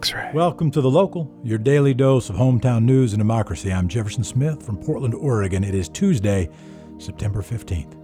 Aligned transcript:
X-ray. 0.00 0.30
Welcome 0.32 0.70
to 0.70 0.80
The 0.80 0.90
Local, 0.90 1.30
your 1.44 1.58
daily 1.58 1.92
dose 1.92 2.30
of 2.30 2.36
hometown 2.36 2.84
news 2.84 3.12
and 3.12 3.20
democracy. 3.20 3.70
I'm 3.70 3.86
Jefferson 3.86 4.24
Smith 4.24 4.64
from 4.64 4.78
Portland, 4.78 5.14
Oregon. 5.14 5.62
It 5.62 5.74
is 5.74 5.90
Tuesday, 5.90 6.48
September 6.96 7.42
15th. 7.42 7.98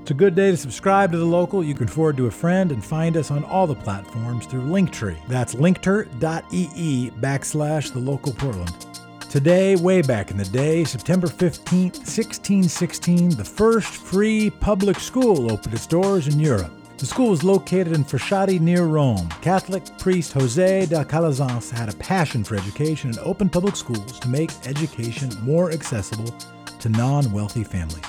It's 0.00 0.12
a 0.12 0.14
good 0.14 0.36
day 0.36 0.52
to 0.52 0.56
subscribe 0.56 1.10
to 1.10 1.18
The 1.18 1.24
Local. 1.24 1.64
You 1.64 1.74
can 1.74 1.88
forward 1.88 2.16
to 2.18 2.26
a 2.26 2.30
friend 2.30 2.70
and 2.70 2.84
find 2.84 3.16
us 3.16 3.32
on 3.32 3.42
all 3.42 3.66
the 3.66 3.74
platforms 3.74 4.46
through 4.46 4.62
Linktree. 4.62 5.16
That's 5.26 5.56
linktr.ee 5.56 7.10
backslash 7.20 7.92
The 7.92 7.98
Local 7.98 8.32
Portland. 8.34 8.86
Today, 9.28 9.74
way 9.74 10.02
back 10.02 10.30
in 10.30 10.36
the 10.36 10.44
day, 10.44 10.84
September 10.84 11.26
15th, 11.26 11.96
1616, 11.96 13.30
the 13.30 13.44
first 13.44 13.88
free 13.88 14.50
public 14.50 15.00
school 15.00 15.50
opened 15.50 15.74
its 15.74 15.88
doors 15.88 16.28
in 16.28 16.38
Europe. 16.38 16.70
The 17.04 17.10
school 17.10 17.28
was 17.28 17.44
located 17.44 17.92
in 17.92 18.02
Frascati 18.02 18.58
near 18.58 18.84
Rome. 18.84 19.28
Catholic 19.42 19.84
priest 19.98 20.32
Jose 20.32 20.86
de 20.86 21.04
Calasanz 21.04 21.70
had 21.70 21.90
a 21.90 21.96
passion 21.98 22.42
for 22.42 22.56
education 22.56 23.10
and 23.10 23.18
opened 23.18 23.52
public 23.52 23.76
schools 23.76 24.18
to 24.20 24.28
make 24.30 24.50
education 24.66 25.30
more 25.42 25.70
accessible 25.70 26.34
to 26.78 26.88
non 26.88 27.30
wealthy 27.30 27.62
families. 27.62 28.02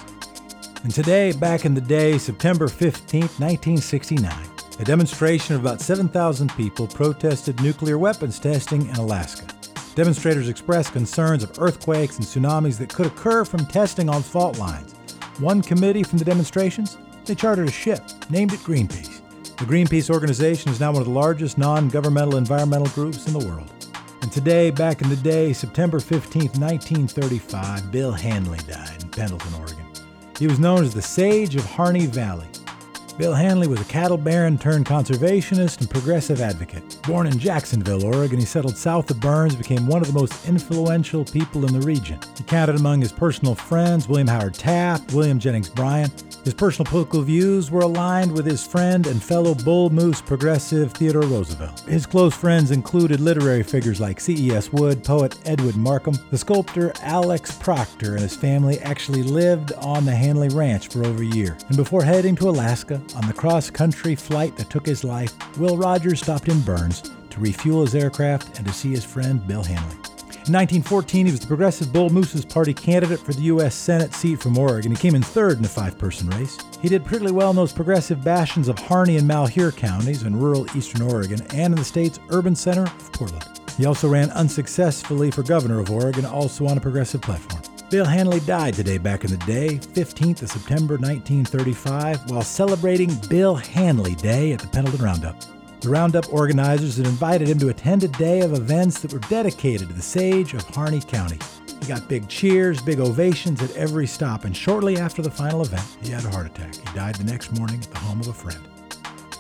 And 0.84 0.93
today, 0.93 1.34
back 1.34 1.65
in 1.65 1.73
the 1.73 1.81
day, 1.81 2.17
September 2.17 2.70
15, 2.70 3.23
1969, 3.23 4.34
a 4.79 4.84
demonstration 4.85 5.55
of 5.55 5.62
about 5.62 5.81
7,000 5.81 6.49
people 6.55 6.87
protested 6.87 7.62
nuclear 7.62 7.98
weapons 7.98 8.39
testing 8.39 8.87
in 8.87 8.95
Alaska. 8.95 9.45
Demonstrators 9.95 10.48
expressed 10.48 10.93
concerns 10.93 11.43
of 11.43 11.59
earthquakes 11.59 12.15
and 12.15 12.25
tsunamis 12.25 12.77
that 12.77 12.93
could 12.93 13.07
occur 13.07 13.43
from 13.43 13.65
testing 13.65 14.07
on 14.07 14.23
fault 14.23 14.57
lines. 14.57 14.93
One 15.39 15.62
committee 15.62 16.03
from 16.03 16.17
the 16.17 16.23
demonstrations 16.23 16.98
they 17.25 17.35
chartered 17.35 17.67
a 17.67 17.71
ship, 17.71 18.02
named 18.29 18.53
it 18.53 18.59
Greenpeace. 18.59 19.21
The 19.57 19.65
Greenpeace 19.65 20.09
organization 20.09 20.71
is 20.71 20.79
now 20.79 20.91
one 20.91 21.02
of 21.02 21.07
the 21.07 21.13
largest 21.13 21.57
non 21.57 21.88
governmental 21.89 22.38
environmental 22.38 22.88
groups 22.89 23.25
in 23.27 23.34
the 23.34 23.45
world. 23.45 23.71
And 24.21 24.31
today, 24.31 24.71
back 24.71 25.01
in 25.01 25.09
the 25.09 25.15
day, 25.15 25.53
September 25.53 25.99
15, 25.99 26.41
1935, 26.59 27.91
Bill 27.91 28.12
Hanley 28.12 28.59
died 28.68 29.03
in 29.03 29.09
Pendleton, 29.09 29.53
Oregon. 29.53 29.85
He 30.37 30.48
was 30.48 30.59
known 30.59 30.84
as 30.84 30.93
the 30.93 31.01
Sage 31.01 31.55
of 31.55 31.65
Harney 31.65 32.07
Valley. 32.07 32.48
Bill 33.18 33.34
Hanley 33.34 33.68
was 33.68 33.80
a 33.80 33.85
cattle 33.85 34.18
baron 34.18 34.58
turned 34.58 34.85
conservationist 34.85 35.80
and 35.80 35.90
progressive 35.90 36.41
advocate. 36.41 36.98
Born 37.08 37.27
in 37.27 37.40
Jacksonville, 37.40 38.04
Oregon, 38.04 38.40
he 38.40 38.46
settled 38.46 38.76
south 38.76 39.10
of 39.10 39.21
Burns, 39.21 39.55
became 39.55 39.88
one 39.88 40.02
of 40.02 40.08
the 40.08 40.20
most 40.20 40.48
influential 40.48 41.24
people 41.24 41.66
in 41.66 41.71
the 41.71 41.86
region. 41.86 42.20
He 42.36 42.43
counted 42.43 42.76
among 42.76 42.99
his 42.99 43.13
personal 43.13 43.55
friends 43.55 44.10
William 44.10 44.27
Howard 44.27 44.55
Taft, 44.55 45.13
William 45.13 45.40
Jennings 45.40 45.70
Bryan, 45.70 46.12
his 46.46 46.54
personal 46.54 46.88
political 46.88 47.24
views 47.24 47.71
were 47.71 47.82
aligned 47.82 48.32
with 48.32 48.46
his 48.46 48.63
friend 48.66 49.08
and 49.08 49.21
fellow 49.21 49.55
bull 49.55 49.90
moose 49.90 50.21
progressive 50.21 50.93
Theodore 50.93 51.24
Roosevelt. 51.24 51.80
His 51.82 52.05
close 52.05 52.36
friends 52.36 52.70
included 52.70 53.20
literary 53.20 53.63
figures 53.63 53.99
like 53.99 54.20
C.E.S. 54.20 54.71
Wood, 54.71 55.04
poet 55.04 55.40
Edwin 55.46 55.80
Markham, 55.80 56.13
the 56.30 56.38
sculptor 56.38 56.93
Alex 57.02 57.58
Proctor, 57.58 58.12
and 58.12 58.21
his 58.21 58.36
family 58.36 58.77
actually 58.82 59.24
lived 59.24 59.74
on 59.74 60.05
the 60.05 60.16
Hanley 60.16 60.49
Ranch 60.49 60.90
for 60.90 61.04
over 61.04 61.24
a 61.24 61.26
year. 61.26 61.58
And 61.70 61.77
before 61.77 62.04
heading 62.04 62.36
to 62.36 62.49
Alaska 62.49 63.02
on 63.13 63.27
the 63.27 63.34
cross 63.34 63.70
country 63.70 64.16
flight 64.16 64.56
that 64.57 64.69
took 64.69 64.85
his 64.85 65.03
life, 65.03 65.34
Will 65.57 65.78
Rogers 65.78 66.22
stopped 66.22 66.47
in 66.47 66.61
Burns 66.61 67.12
to 67.29 67.39
refuel 67.39 67.81
his 67.81 67.95
aircraft 67.95 68.57
and 68.57 68.66
to 68.67 68.73
see 68.73 68.91
his 68.91 69.03
friend 69.03 69.45
Bill 69.45 69.63
Hanley. 69.63 69.95
In 70.47 70.53
1914, 70.53 71.25
he 71.25 71.31
was 71.31 71.39
the 71.39 71.47
Progressive 71.47 71.91
Bull 71.91 72.12
Mooses 72.12 72.45
Party 72.45 72.72
candidate 72.72 73.19
for 73.19 73.34
the 73.34 73.41
U.S. 73.44 73.73
Senate 73.73 74.13
seat 74.13 74.39
from 74.39 74.57
Oregon. 74.57 74.91
He 74.91 74.97
came 74.97 75.16
in 75.16 75.23
third 75.23 75.57
in 75.57 75.66
a 75.66 75.67
five 75.67 75.97
person 75.97 76.29
race. 76.29 76.59
He 76.81 76.88
did 76.88 77.03
pretty 77.03 77.31
well 77.31 77.50
in 77.50 77.56
those 77.56 77.73
progressive 77.73 78.23
bastions 78.23 78.67
of 78.67 78.78
Harney 78.78 79.17
and 79.17 79.28
Malheur 79.28 79.72
counties 79.72 80.22
in 80.22 80.40
rural 80.40 80.67
eastern 80.78 81.01
Oregon 81.01 81.41
and 81.56 81.73
in 81.73 81.79
the 81.79 81.84
state's 81.84 82.19
urban 82.29 82.56
center 82.56 82.84
of 82.84 83.12
Portland. 83.13 83.59
He 83.75 83.88
also 83.88 84.07
ran 84.07 84.29
unsuccessfully 84.31 85.31
for 85.31 85.41
governor 85.41 85.79
of 85.79 85.90
Oregon, 85.90 86.25
also 86.25 86.67
on 86.67 86.78
a 86.78 86.81
progressive 86.81 87.22
platform. 87.22 87.54
Bill 87.91 88.05
Hanley 88.05 88.39
died 88.41 88.73
today 88.73 88.97
back 88.97 89.23
in 89.23 89.31
the 89.31 89.38
day, 89.45 89.78
15th 89.78 90.41
of 90.41 90.50
September 90.50 90.96
1935, 90.96 92.31
while 92.31 92.41
celebrating 92.41 93.13
Bill 93.29 93.53
Hanley 93.53 94.16
Day 94.16 94.53
at 94.53 94.59
the 94.59 94.68
Pendleton 94.68 95.06
Roundup. 95.06 95.35
The 95.81 95.90
Roundup 95.90 96.34
organizers 96.34 96.97
had 96.97 97.06
invited 97.06 97.47
him 97.47 97.59
to 97.59 97.69
attend 97.69 98.03
a 98.03 98.07
day 98.07 98.41
of 98.41 98.53
events 98.53 99.01
that 99.01 99.13
were 99.13 99.19
dedicated 99.19 99.88
to 99.88 99.94
the 99.94 100.01
sage 100.01 100.56
of 100.56 100.63
Harney 100.63 101.00
County. 101.00 101.38
He 101.79 101.88
got 101.88 102.09
big 102.09 102.28
cheers, 102.28 102.81
big 102.81 103.00
ovations 103.00 103.62
at 103.62 103.75
every 103.75 104.07
stop, 104.07 104.45
and 104.45 104.57
shortly 104.57 104.97
after 104.97 105.22
the 105.22 105.29
final 105.29 105.62
event, 105.62 105.85
he 106.01 106.09
had 106.09 106.25
a 106.25 106.29
heart 106.29 106.47
attack. 106.47 106.74
He 106.74 106.95
died 106.95 107.16
the 107.16 107.24
next 107.24 107.51
morning 107.51 107.81
at 107.81 107.91
the 107.91 108.00
home 108.00 108.19
of 108.19 108.29
a 108.29 108.34
friend. 108.34 108.68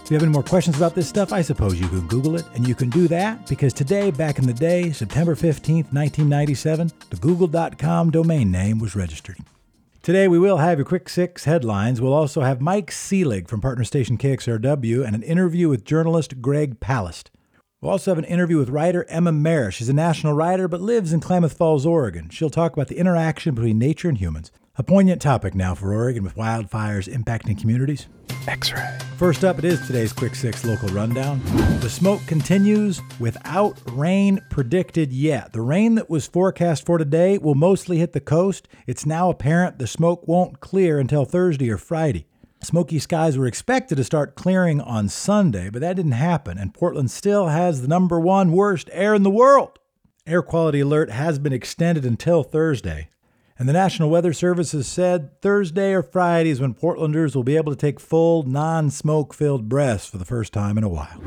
If 0.05 0.11
you 0.11 0.15
have 0.17 0.21
any 0.23 0.31
more 0.31 0.43
questions 0.43 0.77
about 0.77 0.93
this 0.93 1.09
stuff, 1.09 1.33
I 1.33 1.41
suppose 1.41 1.79
you 1.79 1.87
can 1.87 2.05
Google 2.05 2.35
it, 2.35 2.45
and 2.53 2.67
you 2.67 2.75
can 2.75 2.91
do 2.91 3.07
that 3.07 3.47
because 3.47 3.73
today, 3.73 4.11
back 4.11 4.37
in 4.37 4.45
the 4.45 4.53
day, 4.53 4.91
September 4.91 5.33
15th, 5.33 5.91
1997, 5.91 6.91
the 7.09 7.15
Google.com 7.15 8.11
domain 8.11 8.51
name 8.51 8.77
was 8.77 8.95
registered. 8.95 9.37
Today, 10.03 10.27
we 10.27 10.37
will 10.37 10.57
have 10.57 10.77
your 10.77 10.85
quick 10.85 11.09
six 11.09 11.45
headlines. 11.45 11.99
We'll 11.99 12.13
also 12.13 12.41
have 12.41 12.61
Mike 12.61 12.91
Selig 12.91 13.47
from 13.47 13.61
partner 13.61 13.83
station 13.83 14.19
KXRW 14.19 15.03
and 15.03 15.15
an 15.15 15.23
interview 15.23 15.69
with 15.69 15.83
journalist 15.83 16.39
Greg 16.39 16.79
Palast. 16.79 17.29
We'll 17.81 17.91
also 17.91 18.11
have 18.11 18.19
an 18.19 18.25
interview 18.25 18.59
with 18.59 18.69
writer 18.69 19.07
Emma 19.09 19.31
Marris. 19.31 19.71
She's 19.71 19.89
a 19.89 19.93
national 19.93 20.33
writer 20.33 20.67
but 20.67 20.81
lives 20.81 21.13
in 21.13 21.19
Klamath 21.19 21.57
Falls, 21.57 21.83
Oregon. 21.83 22.29
She'll 22.29 22.51
talk 22.51 22.73
about 22.73 22.89
the 22.89 22.99
interaction 22.99 23.55
between 23.55 23.79
nature 23.79 24.09
and 24.09 24.19
humans. 24.19 24.51
A 24.77 24.83
poignant 24.83 25.21
topic 25.21 25.55
now 25.55 25.73
for 25.73 25.93
Oregon 25.93 26.21
with 26.21 26.35
wildfires 26.35 27.07
impacting 27.07 27.57
communities. 27.57 28.07
X-ray. 28.45 28.97
First 29.15 29.45
up, 29.45 29.57
it 29.57 29.63
is 29.63 29.79
today's 29.87 30.11
Quick 30.11 30.35
Six 30.35 30.65
local 30.65 30.89
rundown. 30.89 31.39
The 31.79 31.89
smoke 31.89 32.19
continues 32.27 33.01
without 33.17 33.81
rain 33.93 34.41
predicted 34.49 35.13
yet. 35.13 35.53
The 35.53 35.61
rain 35.61 35.95
that 35.95 36.09
was 36.09 36.27
forecast 36.27 36.85
for 36.85 36.97
today 36.97 37.37
will 37.37 37.55
mostly 37.55 37.99
hit 37.99 38.11
the 38.11 38.19
coast. 38.19 38.67
It's 38.85 39.05
now 39.05 39.29
apparent 39.29 39.79
the 39.79 39.87
smoke 39.87 40.27
won't 40.27 40.59
clear 40.59 40.99
until 40.99 41.23
Thursday 41.23 41.69
or 41.69 41.77
Friday. 41.77 42.27
Smoky 42.61 42.99
skies 42.99 43.37
were 43.37 43.47
expected 43.47 43.95
to 43.95 44.03
start 44.03 44.35
clearing 44.35 44.81
on 44.81 45.07
Sunday, 45.07 45.69
but 45.69 45.79
that 45.79 45.95
didn't 45.95 46.11
happen, 46.11 46.57
and 46.57 46.73
Portland 46.73 47.11
still 47.11 47.47
has 47.47 47.81
the 47.81 47.87
number 47.87 48.19
one 48.19 48.51
worst 48.51 48.89
air 48.91 49.15
in 49.15 49.23
the 49.23 49.29
world. 49.29 49.79
Air 50.27 50.41
quality 50.41 50.81
alert 50.81 51.11
has 51.11 51.39
been 51.39 51.53
extended 51.53 52.05
until 52.05 52.43
Thursday. 52.43 53.07
And 53.57 53.69
the 53.69 53.73
National 53.73 54.09
Weather 54.09 54.33
Service 54.33 54.73
has 54.73 54.85
said 54.85 55.41
Thursday 55.41 55.93
or 55.93 56.03
Friday 56.03 56.49
is 56.49 56.59
when 56.59 56.73
Portlanders 56.73 57.37
will 57.37 57.43
be 57.45 57.55
able 57.55 57.71
to 57.71 57.77
take 57.77 58.01
full, 58.01 58.43
non 58.43 58.89
smoke 58.89 59.33
filled 59.33 59.69
breaths 59.69 60.05
for 60.05 60.17
the 60.17 60.25
first 60.25 60.51
time 60.51 60.77
in 60.77 60.83
a 60.83 60.89
while. 60.89 61.21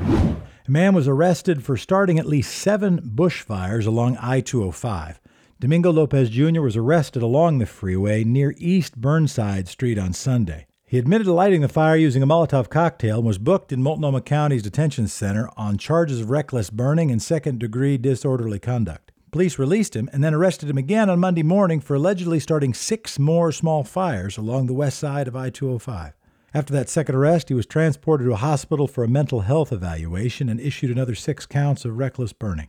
A 0.67 0.71
man 0.71 0.95
was 0.95 1.09
arrested 1.09 1.65
for 1.65 1.79
starting 1.79 2.19
at 2.19 2.27
least 2.27 2.55
seven 2.55 3.01
bushfires 3.01 3.87
along 3.87 4.19
I 4.19 4.43
205. 4.43 5.19
Domingo 5.59 5.91
Lopez 5.91 6.29
Jr. 6.29 6.61
was 6.61 6.77
arrested 6.77 7.23
along 7.23 7.59
the 7.59 7.67
freeway 7.67 8.25
near 8.25 8.55
East 8.59 9.01
Burnside 9.01 9.67
Street 9.67 9.99
on 9.99 10.13
Sunday. 10.13 10.67
He 10.85 10.99
admitted 10.99 11.25
to 11.25 11.33
lighting 11.33 11.63
the 11.63 11.69
fire 11.69 11.97
using 11.97 12.23
a 12.23 12.27
Molotov 12.27 12.69
cocktail 12.69 13.17
and 13.17 13.27
was 13.27 13.39
booked 13.39 13.73
in 13.73 13.83
Multnomah 13.83 14.21
County's 14.21 14.63
detention 14.63 15.09
center 15.09 15.49
on 15.57 15.79
charges 15.79 16.21
of 16.21 16.29
reckless 16.29 16.69
burning 16.69 17.11
and 17.11 17.23
second 17.23 17.59
degree 17.59 17.97
disorderly 17.97 18.59
conduct. 18.59 19.13
Police 19.31 19.59
released 19.59 19.95
him 19.95 20.09
and 20.13 20.25
then 20.25 20.33
arrested 20.33 20.71
him 20.71 20.79
again 20.79 21.11
on 21.11 21.19
Monday 21.19 21.43
morning 21.43 21.81
for 21.81 21.95
allegedly 21.95 22.41
starting 22.41 22.73
six 22.73 23.19
more 23.19 23.53
small 23.53 23.85
fires 23.85 24.39
along 24.39 24.67
the 24.67 24.73
west 24.73 24.99
side 24.99 25.29
of 25.29 25.37
I 25.37 25.51
205. 25.51 26.15
After 26.55 26.73
that 26.73 26.89
second 26.89 27.15
arrest, 27.15 27.49
he 27.49 27.55
was 27.55 27.67
transported 27.67 28.27
to 28.27 28.33
a 28.33 28.37
hospital 28.37 28.89
for 28.89 29.05
a 29.05 29.09
mental 29.09 29.41
health 29.41 29.71
evaluation 29.71 30.49
and 30.49 30.59
issued 30.59 30.91
another 30.91 31.15
six 31.15 31.45
counts 31.45 31.85
of 31.85 31.99
reckless 31.99 32.33
burning. 32.33 32.69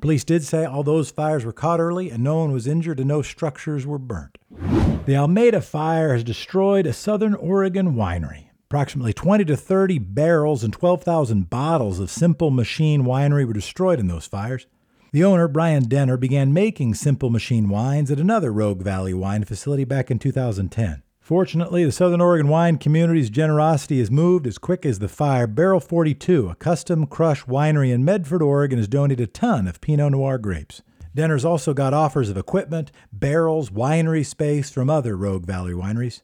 Police 0.00 0.24
did 0.24 0.42
say 0.42 0.64
all 0.64 0.82
those 0.82 1.12
fires 1.12 1.44
were 1.44 1.52
caught 1.52 1.78
early 1.78 2.10
and 2.10 2.24
no 2.24 2.38
one 2.38 2.50
was 2.50 2.66
injured 2.66 2.98
and 2.98 3.08
no 3.08 3.22
structures 3.22 3.86
were 3.86 3.98
burnt. 3.98 4.38
The 5.06 5.16
Almeda 5.16 5.60
fire 5.60 6.12
has 6.12 6.24
destroyed 6.24 6.86
a 6.86 6.92
southern 6.92 7.34
Oregon 7.36 7.94
winery. 7.94 8.46
Approximately 8.68 9.12
20 9.12 9.44
to 9.44 9.56
30 9.56 10.00
barrels 10.00 10.64
and 10.64 10.72
12,000 10.72 11.48
bottles 11.48 12.00
of 12.00 12.10
Simple 12.10 12.50
Machine 12.50 13.04
Winery 13.04 13.46
were 13.46 13.52
destroyed 13.52 14.00
in 14.00 14.08
those 14.08 14.26
fires. 14.26 14.66
The 15.12 15.24
owner, 15.24 15.46
Brian 15.46 15.82
Denner, 15.90 16.16
began 16.16 16.54
making 16.54 16.94
Simple 16.94 17.28
Machine 17.28 17.68
wines 17.68 18.10
at 18.10 18.18
another 18.18 18.50
Rogue 18.50 18.80
Valley 18.80 19.12
wine 19.12 19.44
facility 19.44 19.84
back 19.84 20.10
in 20.10 20.18
2010. 20.18 21.02
Fortunately, 21.20 21.84
the 21.84 21.92
Southern 21.92 22.22
Oregon 22.22 22.48
wine 22.48 22.78
community's 22.78 23.28
generosity 23.28 23.98
has 23.98 24.10
moved 24.10 24.46
as 24.46 24.56
quick 24.56 24.86
as 24.86 25.00
the 25.00 25.10
fire. 25.10 25.46
Barrel 25.46 25.80
42, 25.80 26.48
a 26.48 26.54
custom 26.54 27.06
crush 27.06 27.44
winery 27.44 27.92
in 27.92 28.06
Medford, 28.06 28.40
Oregon, 28.40 28.78
has 28.78 28.88
donated 28.88 29.28
a 29.28 29.30
ton 29.30 29.68
of 29.68 29.82
Pinot 29.82 30.12
Noir 30.12 30.38
grapes. 30.38 30.80
Denner's 31.14 31.44
also 31.44 31.74
got 31.74 31.92
offers 31.92 32.30
of 32.30 32.38
equipment, 32.38 32.90
barrels, 33.12 33.68
winery 33.68 34.24
space 34.24 34.70
from 34.70 34.88
other 34.88 35.14
Rogue 35.14 35.44
Valley 35.44 35.74
wineries. 35.74 36.22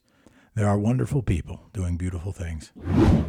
There 0.59 0.67
are 0.67 0.77
wonderful 0.77 1.21
people 1.21 1.61
doing 1.71 1.95
beautiful 1.95 2.33
things. 2.33 2.73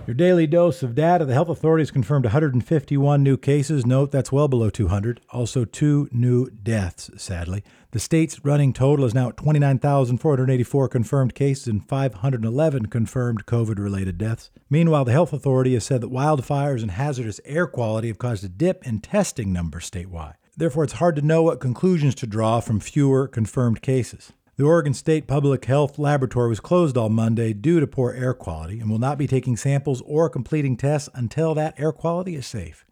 Your 0.04 0.14
daily 0.14 0.48
dose 0.48 0.82
of 0.82 0.96
data. 0.96 1.24
The 1.24 1.32
health 1.32 1.48
authorities 1.48 1.92
confirmed 1.92 2.24
151 2.24 3.22
new 3.22 3.36
cases. 3.36 3.86
Note 3.86 4.10
that's 4.10 4.32
well 4.32 4.48
below 4.48 4.68
200. 4.68 5.20
Also, 5.30 5.64
two 5.64 6.08
new 6.10 6.50
deaths, 6.50 7.08
sadly. 7.16 7.62
The 7.92 8.00
state's 8.00 8.44
running 8.44 8.72
total 8.72 9.04
is 9.04 9.14
now 9.14 9.28
at 9.28 9.36
29,484 9.36 10.88
confirmed 10.88 11.36
cases 11.36 11.68
and 11.68 11.88
511 11.88 12.86
confirmed 12.86 13.46
COVID 13.46 13.78
related 13.78 14.18
deaths. 14.18 14.50
Meanwhile, 14.68 15.04
the 15.04 15.12
health 15.12 15.32
authority 15.32 15.74
has 15.74 15.84
said 15.84 16.00
that 16.00 16.10
wildfires 16.10 16.82
and 16.82 16.90
hazardous 16.90 17.40
air 17.44 17.68
quality 17.68 18.08
have 18.08 18.18
caused 18.18 18.42
a 18.42 18.48
dip 18.48 18.84
in 18.84 18.98
testing 18.98 19.52
numbers 19.52 19.88
statewide. 19.88 20.34
Therefore, 20.56 20.82
it's 20.82 20.94
hard 20.94 21.14
to 21.14 21.22
know 21.22 21.44
what 21.44 21.60
conclusions 21.60 22.16
to 22.16 22.26
draw 22.26 22.58
from 22.58 22.80
fewer 22.80 23.28
confirmed 23.28 23.82
cases. 23.82 24.32
The 24.60 24.66
Oregon 24.66 24.92
State 24.92 25.26
Public 25.26 25.64
Health 25.64 25.98
Laboratory 25.98 26.50
was 26.50 26.60
closed 26.60 26.98
all 26.98 27.08
Monday 27.08 27.54
due 27.54 27.80
to 27.80 27.86
poor 27.86 28.12
air 28.12 28.34
quality 28.34 28.78
and 28.78 28.90
will 28.90 28.98
not 28.98 29.16
be 29.16 29.26
taking 29.26 29.56
samples 29.56 30.02
or 30.04 30.28
completing 30.28 30.76
tests 30.76 31.08
until 31.14 31.54
that 31.54 31.80
air 31.80 31.92
quality 31.92 32.34
is 32.34 32.46
safe. 32.46 32.84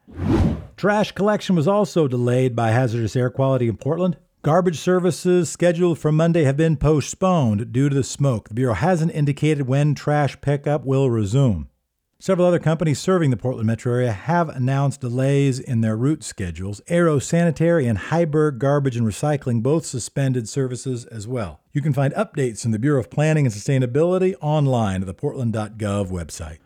Trash 0.79 1.13
collection 1.13 1.55
was 1.55 1.69
also 1.69 2.09
delayed 2.09 2.57
by 2.57 2.71
hazardous 2.71 3.15
air 3.15 3.29
quality 3.29 3.69
in 3.69 3.77
Portland. 3.77 4.17
Garbage 4.41 4.79
services 4.79 5.51
scheduled 5.51 5.99
for 5.99 6.11
Monday 6.11 6.45
have 6.45 6.57
been 6.57 6.79
postponed 6.79 7.71
due 7.71 7.91
to 7.91 7.95
the 7.95 8.03
smoke. 8.03 8.49
The 8.49 8.55
Bureau 8.55 8.73
hasn't 8.73 9.13
indicated 9.13 9.69
when 9.69 9.95
trash 9.95 10.41
pickup 10.41 10.87
will 10.87 11.11
resume. 11.11 11.69
Several 12.21 12.49
other 12.49 12.59
companies 12.59 12.99
serving 12.99 13.31
the 13.31 13.37
Portland 13.37 13.69
metro 13.69 13.93
area 13.93 14.11
have 14.11 14.49
announced 14.49 15.03
delays 15.03 15.61
in 15.61 15.83
their 15.83 15.97
route 15.97 16.25
schedules. 16.25 16.81
Arrow 16.89 17.21
Sanitary 17.21 17.87
and 17.87 17.97
Heiberg 17.97 18.59
Garbage 18.59 18.97
and 18.97 19.07
Recycling 19.07 19.63
both 19.63 19.87
suspended 19.87 20.49
services 20.49 21.05
as 21.05 21.29
well. 21.29 21.61
You 21.73 21.81
can 21.81 21.93
find 21.93 22.13
updates 22.15 22.63
from 22.63 22.73
the 22.73 22.79
Bureau 22.81 22.99
of 22.99 23.09
Planning 23.09 23.47
and 23.47 23.55
Sustainability 23.55 24.35
online 24.41 25.01
at 25.03 25.07
the 25.07 25.15
portland.gov 25.15 26.11
website. 26.11 26.59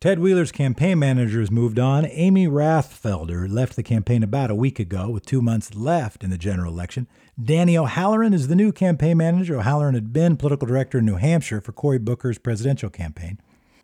Ted 0.00 0.18
Wheeler's 0.18 0.50
campaign 0.50 0.98
manager 0.98 1.38
has 1.38 1.52
moved 1.52 1.78
on. 1.78 2.04
Amy 2.06 2.48
Rathfelder 2.48 3.48
left 3.48 3.76
the 3.76 3.84
campaign 3.84 4.24
about 4.24 4.50
a 4.50 4.56
week 4.56 4.80
ago 4.80 5.08
with 5.08 5.24
two 5.24 5.40
months 5.40 5.76
left 5.76 6.24
in 6.24 6.30
the 6.30 6.38
general 6.38 6.72
election. 6.72 7.06
Danny 7.40 7.78
O'Halloran 7.78 8.34
is 8.34 8.48
the 8.48 8.56
new 8.56 8.72
campaign 8.72 9.18
manager. 9.18 9.60
O'Halloran 9.60 9.94
had 9.94 10.12
been 10.12 10.36
political 10.36 10.66
director 10.66 10.98
in 10.98 11.06
New 11.06 11.14
Hampshire 11.16 11.60
for 11.60 11.70
Cory 11.70 11.98
Booker's 11.98 12.38
presidential 12.38 12.90
campaign. 12.90 13.38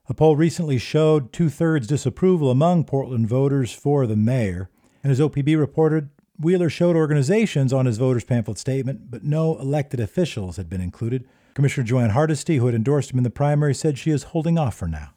A 0.07 0.13
poll 0.13 0.37
recently 0.37 0.77
showed 0.77 1.33
two 1.33 1.49
thirds 1.49 1.87
disapproval 1.87 2.51
among 2.51 2.85
Portland 2.85 3.27
voters 3.27 3.73
for 3.73 4.07
the 4.07 4.17
mayor. 4.17 4.69
And 5.03 5.11
as 5.11 5.19
OPB 5.19 5.59
reported, 5.59 6.11
Wheeler 6.39 6.69
showed 6.69 6.95
organizations 6.95 7.73
on 7.73 7.87
his 7.87 7.97
voters' 7.97 8.25
pamphlet 8.25 8.59
statement, 8.59 9.11
but 9.11 9.25
no 9.25 9.59
elected 9.59 10.01
officials 10.01 10.59
had 10.59 10.69
been 10.69 10.83
included. 10.83 11.27
Commissioner 11.55 11.87
Jo 11.87 12.01
Ann 12.01 12.11
Hardesty, 12.11 12.59
who 12.59 12.67
had 12.67 12.75
endorsed 12.75 13.13
him 13.13 13.19
in 13.19 13.25
the 13.25 13.31
primary, 13.31 13.73
said 13.73 13.97
she 13.97 14.11
is 14.11 14.25
holding 14.25 14.59
off 14.59 14.75
for 14.75 14.89
now. 14.89 15.13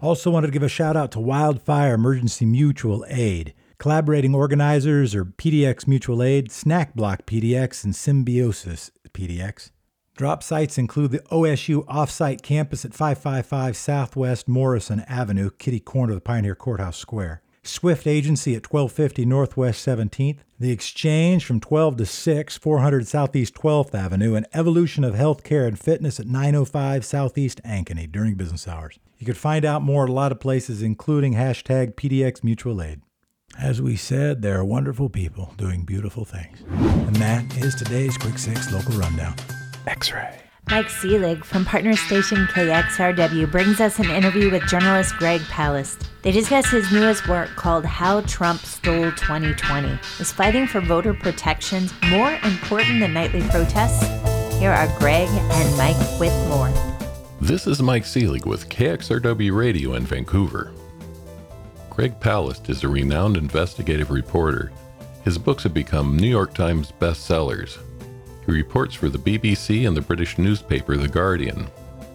Also, 0.00 0.30
wanted 0.30 0.46
to 0.46 0.52
give 0.52 0.62
a 0.62 0.68
shout 0.68 0.96
out 0.96 1.10
to 1.10 1.20
Wildfire 1.20 1.94
Emergency 1.94 2.46
Mutual 2.46 3.04
Aid. 3.08 3.52
Collaborating 3.78 4.34
organizers 4.34 5.14
are 5.14 5.26
PDX 5.26 5.86
Mutual 5.86 6.22
Aid, 6.22 6.50
Snack 6.50 6.94
Bloc 6.94 7.26
PDX, 7.26 7.84
and 7.84 7.94
Symbiosis 7.94 8.90
PDX. 9.12 9.72
Drop 10.16 10.42
sites 10.42 10.78
include 10.78 11.10
the 11.10 11.18
OSU 11.30 11.84
offsite 11.84 12.40
campus 12.40 12.86
at 12.86 12.94
555 12.94 13.76
Southwest 13.76 14.48
Morrison 14.48 15.00
Avenue, 15.00 15.50
kitty 15.58 15.78
corner 15.78 16.12
of 16.12 16.16
the 16.16 16.22
Pioneer 16.22 16.54
Courthouse 16.54 16.96
Square. 16.96 17.42
Swift 17.62 18.06
Agency 18.06 18.54
at 18.54 18.72
1250 18.72 19.26
Northwest 19.26 19.86
17th, 19.86 20.38
The 20.58 20.70
Exchange 20.70 21.44
from 21.44 21.60
12 21.60 21.98
to 21.98 22.06
6, 22.06 22.56
400 22.56 23.06
Southeast 23.06 23.54
12th 23.54 23.94
Avenue, 23.94 24.34
and 24.34 24.46
Evolution 24.54 25.04
of 25.04 25.14
Healthcare 25.14 25.68
and 25.68 25.78
Fitness 25.78 26.18
at 26.18 26.26
905 26.26 27.04
Southeast 27.04 27.60
Ankeny 27.62 28.10
during 28.10 28.36
business 28.36 28.66
hours. 28.66 28.98
You 29.18 29.26
could 29.26 29.36
find 29.36 29.66
out 29.66 29.82
more 29.82 30.04
at 30.04 30.10
a 30.10 30.14
lot 30.14 30.32
of 30.32 30.40
places, 30.40 30.80
including 30.80 31.34
hashtag 31.34 31.94
PDX 31.94 32.42
Mutual 32.42 32.80
Aid. 32.80 33.02
As 33.58 33.82
we 33.82 33.96
said, 33.96 34.40
there 34.40 34.58
are 34.58 34.64
wonderful 34.64 35.10
people 35.10 35.52
doing 35.58 35.84
beautiful 35.84 36.24
things. 36.24 36.62
And 36.70 37.16
that 37.16 37.54
is 37.58 37.74
today's 37.74 38.16
Quick 38.16 38.38
Six 38.38 38.72
Local 38.72 38.94
Rundown. 38.94 39.34
X 39.86 40.12
Ray. 40.12 40.34
Mike 40.68 40.90
Selig 40.90 41.44
from 41.44 41.64
partner 41.64 41.94
station 41.94 42.38
KXRW 42.46 43.50
brings 43.52 43.80
us 43.80 44.00
an 44.00 44.10
interview 44.10 44.50
with 44.50 44.66
journalist 44.66 45.14
Greg 45.16 45.40
Palast. 45.42 46.08
They 46.22 46.32
discuss 46.32 46.68
his 46.68 46.90
newest 46.90 47.28
work 47.28 47.50
called 47.50 47.84
How 47.84 48.22
Trump 48.22 48.60
Stole 48.62 49.12
2020. 49.12 49.96
Is 50.18 50.32
fighting 50.32 50.66
for 50.66 50.80
voter 50.80 51.14
protections 51.14 51.94
more 52.08 52.32
important 52.42 52.98
than 52.98 53.14
nightly 53.14 53.42
protests? 53.42 54.02
Here 54.58 54.72
are 54.72 54.88
Greg 54.98 55.28
and 55.28 55.76
Mike 55.76 55.96
with 56.18 56.32
more. 56.48 56.72
This 57.40 57.68
is 57.68 57.80
Mike 57.80 58.04
Selig 58.04 58.44
with 58.44 58.68
KXRW 58.68 59.56
Radio 59.56 59.94
in 59.94 60.04
Vancouver. 60.04 60.72
Greg 61.90 62.18
Palast 62.18 62.68
is 62.68 62.82
a 62.82 62.88
renowned 62.88 63.36
investigative 63.36 64.10
reporter. 64.10 64.72
His 65.22 65.38
books 65.38 65.62
have 65.62 65.72
become 65.72 66.16
New 66.16 66.28
York 66.28 66.54
Times 66.54 66.92
bestsellers, 66.98 67.78
he 68.46 68.52
reports 68.52 68.94
for 68.94 69.08
the 69.08 69.18
BBC 69.18 69.86
and 69.86 69.96
the 69.96 70.00
British 70.00 70.38
newspaper 70.38 70.96
The 70.96 71.08
Guardian. 71.08 71.66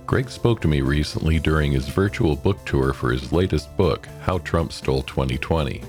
Greg 0.05 0.29
spoke 0.29 0.61
to 0.61 0.67
me 0.67 0.81
recently 0.81 1.39
during 1.39 1.73
his 1.73 1.87
virtual 1.87 2.35
book 2.35 2.63
tour 2.65 2.93
for 2.93 3.11
his 3.11 3.31
latest 3.31 3.75
book, 3.77 4.07
How 4.21 4.39
Trump 4.39 4.71
Stole 4.71 5.03
2020. 5.03 5.83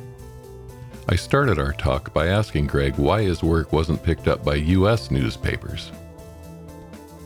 I 1.08 1.16
started 1.16 1.58
our 1.58 1.72
talk 1.72 2.12
by 2.12 2.28
asking 2.28 2.66
Greg 2.66 2.96
why 2.96 3.22
his 3.22 3.42
work 3.42 3.72
wasn't 3.72 4.02
picked 4.02 4.28
up 4.28 4.44
by 4.44 4.56
U.S. 4.56 5.10
newspapers. 5.10 5.90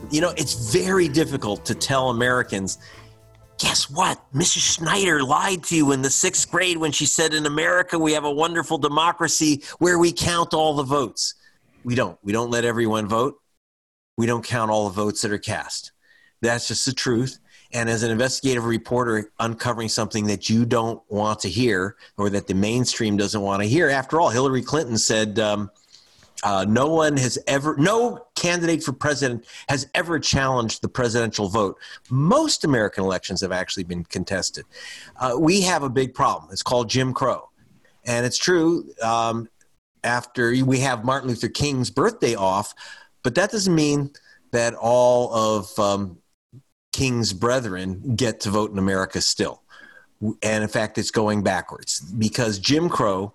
You 0.09 0.21
know, 0.21 0.33
it's 0.37 0.71
very 0.71 1.07
difficult 1.07 1.65
to 1.65 1.75
tell 1.75 2.09
Americans 2.09 2.77
guess 3.59 3.89
what? 3.89 4.21
Mrs. 4.33 4.75
Schneider 4.75 5.23
lied 5.23 5.63
to 5.63 5.75
you 5.75 5.91
in 5.91 6.03
the 6.03 6.09
sixth 6.11 6.49
grade 6.51 6.77
when 6.77 6.91
she 6.91 7.07
said, 7.07 7.33
In 7.33 7.47
America, 7.47 7.97
we 7.97 8.13
have 8.13 8.23
a 8.23 8.31
wonderful 8.31 8.77
democracy 8.77 9.63
where 9.79 9.97
we 9.97 10.11
count 10.11 10.53
all 10.53 10.75
the 10.75 10.83
votes 10.83 11.33
we 11.83 11.95
don't. 11.95 12.17
We 12.23 12.31
don't 12.31 12.51
let 12.51 12.65
everyone 12.65 13.07
vote. 13.07 13.35
We 14.17 14.25
don't 14.25 14.43
count 14.43 14.71
all 14.71 14.89
the 14.89 14.93
votes 14.93 15.21
that 15.21 15.31
are 15.31 15.37
cast. 15.37 15.91
That's 16.41 16.67
just 16.67 16.85
the 16.85 16.93
truth. 16.93 17.39
And 17.73 17.89
as 17.89 18.03
an 18.03 18.11
investigative 18.11 18.65
reporter 18.65 19.31
uncovering 19.39 19.89
something 19.89 20.27
that 20.27 20.49
you 20.49 20.65
don't 20.65 21.01
want 21.09 21.39
to 21.41 21.49
hear 21.49 21.95
or 22.17 22.29
that 22.29 22.47
the 22.47 22.53
mainstream 22.53 23.17
doesn't 23.17 23.41
want 23.41 23.61
to 23.61 23.67
hear, 23.67 23.89
after 23.89 24.21
all, 24.21 24.29
Hillary 24.29 24.61
Clinton 24.61 24.97
said, 24.97 25.37
um, 25.39 25.69
uh, 26.43 26.65
no 26.67 26.87
one 26.87 27.17
has 27.17 27.37
ever, 27.47 27.75
no 27.77 28.25
candidate 28.35 28.83
for 28.83 28.93
president 28.93 29.45
has 29.67 29.89
ever 29.95 30.19
challenged 30.19 30.81
the 30.81 30.87
presidential 30.87 31.49
vote. 31.49 31.77
Most 32.09 32.63
American 32.63 33.03
elections 33.03 33.41
have 33.41 33.51
actually 33.51 33.83
been 33.83 34.03
contested. 34.05 34.65
Uh, 35.19 35.35
we 35.37 35.61
have 35.61 35.83
a 35.83 35.89
big 35.89 36.13
problem. 36.13 36.51
It's 36.51 36.63
called 36.63 36.89
Jim 36.89 37.13
Crow. 37.13 37.49
And 38.05 38.25
it's 38.25 38.37
true. 38.37 38.89
Um, 39.03 39.49
after 40.03 40.53
we 40.65 40.79
have 40.79 41.05
Martin 41.05 41.29
Luther 41.29 41.49
King's 41.49 41.89
birthday 41.89 42.35
off, 42.35 42.73
but 43.23 43.35
that 43.35 43.51
doesn't 43.51 43.75
mean 43.75 44.11
that 44.51 44.73
all 44.73 45.33
of 45.33 45.79
um, 45.79 46.17
King's 46.93 47.33
brethren 47.33 48.15
get 48.15 48.39
to 48.41 48.49
vote 48.49 48.71
in 48.71 48.77
America 48.77 49.21
still. 49.21 49.61
And 50.41 50.63
in 50.63 50.69
fact, 50.69 50.97
it's 50.97 51.11
going 51.11 51.43
backwards 51.43 51.99
because 51.99 52.57
Jim 52.57 52.89
Crow 52.89 53.33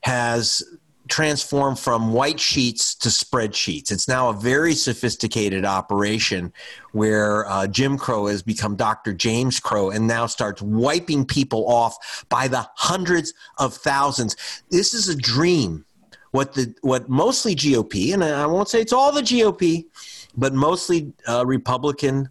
has 0.00 0.62
transformed 1.08 1.78
from 1.78 2.12
white 2.12 2.40
sheets 2.40 2.94
to 2.94 3.08
spreadsheets. 3.08 3.92
It's 3.92 4.08
now 4.08 4.30
a 4.30 4.32
very 4.32 4.74
sophisticated 4.74 5.64
operation 5.64 6.52
where 6.92 7.46
uh, 7.48 7.66
Jim 7.66 7.98
Crow 7.98 8.26
has 8.26 8.42
become 8.42 8.74
Dr. 8.74 9.12
James 9.12 9.60
Crow 9.60 9.90
and 9.90 10.06
now 10.06 10.26
starts 10.26 10.62
wiping 10.62 11.26
people 11.26 11.68
off 11.68 12.24
by 12.28 12.48
the 12.48 12.66
hundreds 12.74 13.34
of 13.58 13.74
thousands. 13.74 14.36
This 14.70 14.94
is 14.94 15.08
a 15.08 15.16
dream 15.16 15.84
what 16.34 16.52
the 16.52 16.74
what 16.80 17.08
mostly 17.08 17.54
GOP, 17.54 18.12
and 18.12 18.24
I 18.24 18.44
won't 18.46 18.68
say 18.68 18.80
it's 18.80 18.92
all 18.92 19.12
the 19.12 19.20
GOP, 19.20 19.84
but 20.36 20.52
mostly 20.52 21.12
uh, 21.28 21.46
Republican 21.46 22.28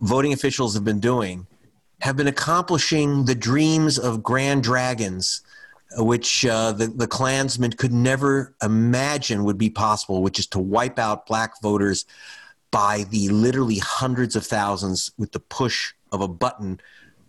voting 0.00 0.32
officials 0.32 0.72
have 0.72 0.82
been 0.82 0.98
doing, 0.98 1.46
have 2.00 2.16
been 2.16 2.26
accomplishing 2.26 3.26
the 3.26 3.34
dreams 3.34 3.98
of 3.98 4.22
grand 4.22 4.62
dragons, 4.62 5.42
which 5.98 6.46
uh, 6.46 6.72
the 6.72 6.86
the 6.86 7.06
Klansmen 7.06 7.72
could 7.72 7.92
never 7.92 8.54
imagine 8.62 9.44
would 9.44 9.58
be 9.58 9.68
possible, 9.68 10.22
which 10.22 10.38
is 10.38 10.46
to 10.46 10.58
wipe 10.58 10.98
out 10.98 11.26
black 11.26 11.60
voters 11.60 12.06
by 12.70 13.04
the 13.10 13.28
literally 13.28 13.78
hundreds 13.78 14.36
of 14.36 14.46
thousands 14.46 15.10
with 15.18 15.32
the 15.32 15.40
push 15.40 15.92
of 16.12 16.22
a 16.22 16.28
button, 16.28 16.80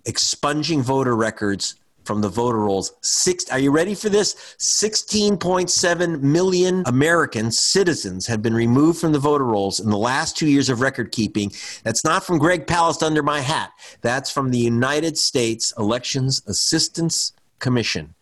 expunging 0.06 0.82
voter 0.82 1.14
records 1.14 1.76
from 2.06 2.22
the 2.22 2.30
voter 2.30 2.60
rolls. 2.60 2.94
Six, 3.02 3.50
are 3.52 3.60
you 3.60 3.72
ready 3.72 3.96
for 3.96 4.10
this? 4.10 4.36
16.7 4.60 6.22
million 6.22 6.84
American 6.86 7.52
citizens 7.52 8.28
have 8.28 8.42
been 8.42 8.54
removed 8.54 9.00
from 9.00 9.12
the 9.12 9.20
voter 9.20 9.46
rolls 9.46 9.80
in 9.80 9.90
the 9.90 9.98
last 9.98 10.38
two 10.38 10.48
years 10.48 10.70
of 10.70 10.82
record 10.82 11.12
keeping. 11.12 11.52
That's 11.84 12.04
not 12.04 12.24
from 12.24 12.38
Greg 12.38 12.68
Palast 12.68 13.04
under 13.04 13.24
my 13.24 13.42
hat. 13.42 13.72
That's 14.02 14.32
from 14.32 14.52
the 14.52 14.58
United 14.58 15.18
States 15.18 15.74
Elections 15.78 16.42
Assistance 16.48 17.34
Commission. 17.60 18.16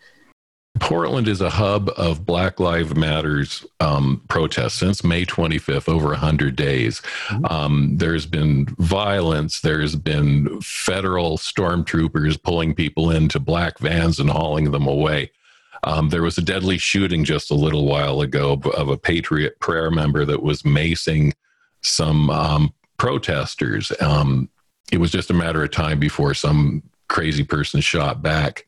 Portland 0.80 1.28
is 1.28 1.40
a 1.40 1.52
hub 1.52 1.90
of 1.98 2.26
Black 2.26 2.60
Lives 2.60 2.96
Matters 2.96 3.66
um, 3.80 4.22
protests 4.28 4.74
since 4.74 5.04
May 5.04 5.24
25th, 5.24 5.88
over 5.88 6.08
100 6.08 6.56
days. 6.56 7.02
Mm-hmm. 7.28 7.46
Um, 7.46 7.98
there's 7.98 8.26
been 8.26 8.66
violence. 8.80 9.62
There's 9.62 9.96
been 9.96 10.60
federal 10.62 11.38
stormtroopers 11.38 12.42
pulling 12.42 12.74
people 12.74 13.12
into 13.12 13.40
black 13.40 13.78
vans 13.80 14.20
and 14.20 14.30
hauling 14.30 14.72
them 14.72 14.88
away. 14.88 15.32
Um, 15.84 16.10
there 16.10 16.24
was 16.24 16.38
a 16.38 16.42
deadly 16.42 16.78
shooting 16.78 17.24
just 17.24 17.52
a 17.52 17.56
little 17.56 17.86
while 17.86 18.22
ago 18.22 18.60
of 18.76 18.88
a 18.88 18.98
Patriot 18.98 19.60
Prayer 19.60 19.92
member 19.92 20.26
that 20.26 20.42
was 20.42 20.64
macing 20.64 21.34
some 21.82 22.30
um, 22.30 22.74
protesters. 22.98 23.92
Um, 24.02 24.50
it 24.92 24.98
was 24.98 25.12
just 25.12 25.30
a 25.30 25.34
matter 25.34 25.64
of 25.64 25.72
time 25.72 26.00
before 26.00 26.34
some 26.34 26.84
crazy 27.10 27.44
person 27.44 27.82
shot 27.82 28.22
back. 28.22 28.66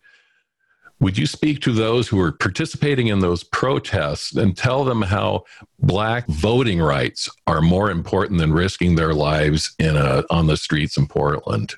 Would 1.01 1.17
you 1.17 1.27
speak 1.27 1.59
to 1.61 1.73
those 1.73 2.07
who 2.07 2.19
are 2.21 2.31
participating 2.31 3.07
in 3.07 3.19
those 3.19 3.43
protests 3.43 4.35
and 4.35 4.55
tell 4.55 4.85
them 4.85 5.01
how 5.01 5.43
black 5.79 6.25
voting 6.27 6.81
rights 6.81 7.29
are 7.47 7.61
more 7.61 7.91
important 7.91 8.39
than 8.39 8.53
risking 8.53 8.95
their 8.95 9.13
lives 9.13 9.75
in 9.77 9.97
a, 9.97 10.23
on 10.29 10.47
the 10.47 10.55
streets 10.55 10.97
in 10.97 11.07
Portland? 11.07 11.73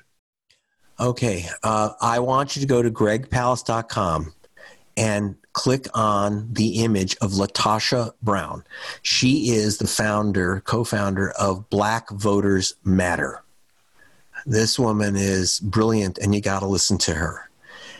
Okay, 1.00 1.46
uh, 1.62 1.90
I 2.00 2.20
want 2.20 2.54
you 2.54 2.60
to 2.60 2.66
go 2.66 2.82
to 2.82 2.90
gregpalast.com 2.90 4.34
and 4.96 5.36
click 5.52 5.86
on 5.94 6.52
the 6.52 6.84
image 6.84 7.16
of 7.20 7.32
LaTosha 7.32 8.12
Brown. 8.22 8.64
She 9.02 9.50
is 9.50 9.78
the 9.78 9.86
founder, 9.86 10.60
co 10.64 10.84
founder 10.84 11.30
of 11.32 11.68
Black 11.70 12.10
Voters 12.10 12.74
Matter. 12.84 13.42
This 14.46 14.78
woman 14.78 15.16
is 15.16 15.60
brilliant, 15.60 16.18
and 16.18 16.34
you 16.34 16.40
got 16.40 16.60
to 16.60 16.66
listen 16.66 16.98
to 16.98 17.14
her. 17.14 17.47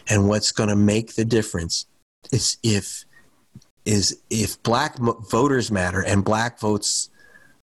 And 0.09 0.29
what's 0.29 0.53
going 0.53 0.69
to 0.69 0.77
make 0.77 1.15
the 1.15 1.25
difference 1.25 1.87
is 2.33 2.57
if 2.63 3.05
is 3.85 4.21
if 4.29 4.63
black 4.63 4.99
voters 4.99 5.71
matter 5.71 6.03
and 6.03 6.25
black 6.25 6.61
votes 6.61 7.11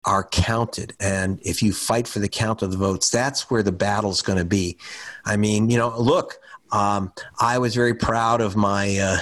are 0.04 0.24
counted. 0.24 0.94
And 1.00 1.40
if 1.42 1.62
you 1.62 1.72
fight 1.72 2.06
for 2.06 2.18
the 2.18 2.28
count 2.28 2.62
of 2.62 2.70
the 2.70 2.76
votes 2.76 3.10
that's 3.10 3.50
where 3.50 3.62
the 3.62 3.72
battle's 3.72 4.22
going 4.22 4.38
to 4.38 4.44
be. 4.44 4.76
I 5.24 5.36
mean 5.36 5.70
you 5.70 5.78
know 5.78 5.98
look 5.98 6.38
um, 6.72 7.12
i 7.40 7.58
was 7.58 7.74
very 7.74 7.94
proud 7.94 8.40
of 8.40 8.56
my 8.56 8.98
uh, 8.98 9.18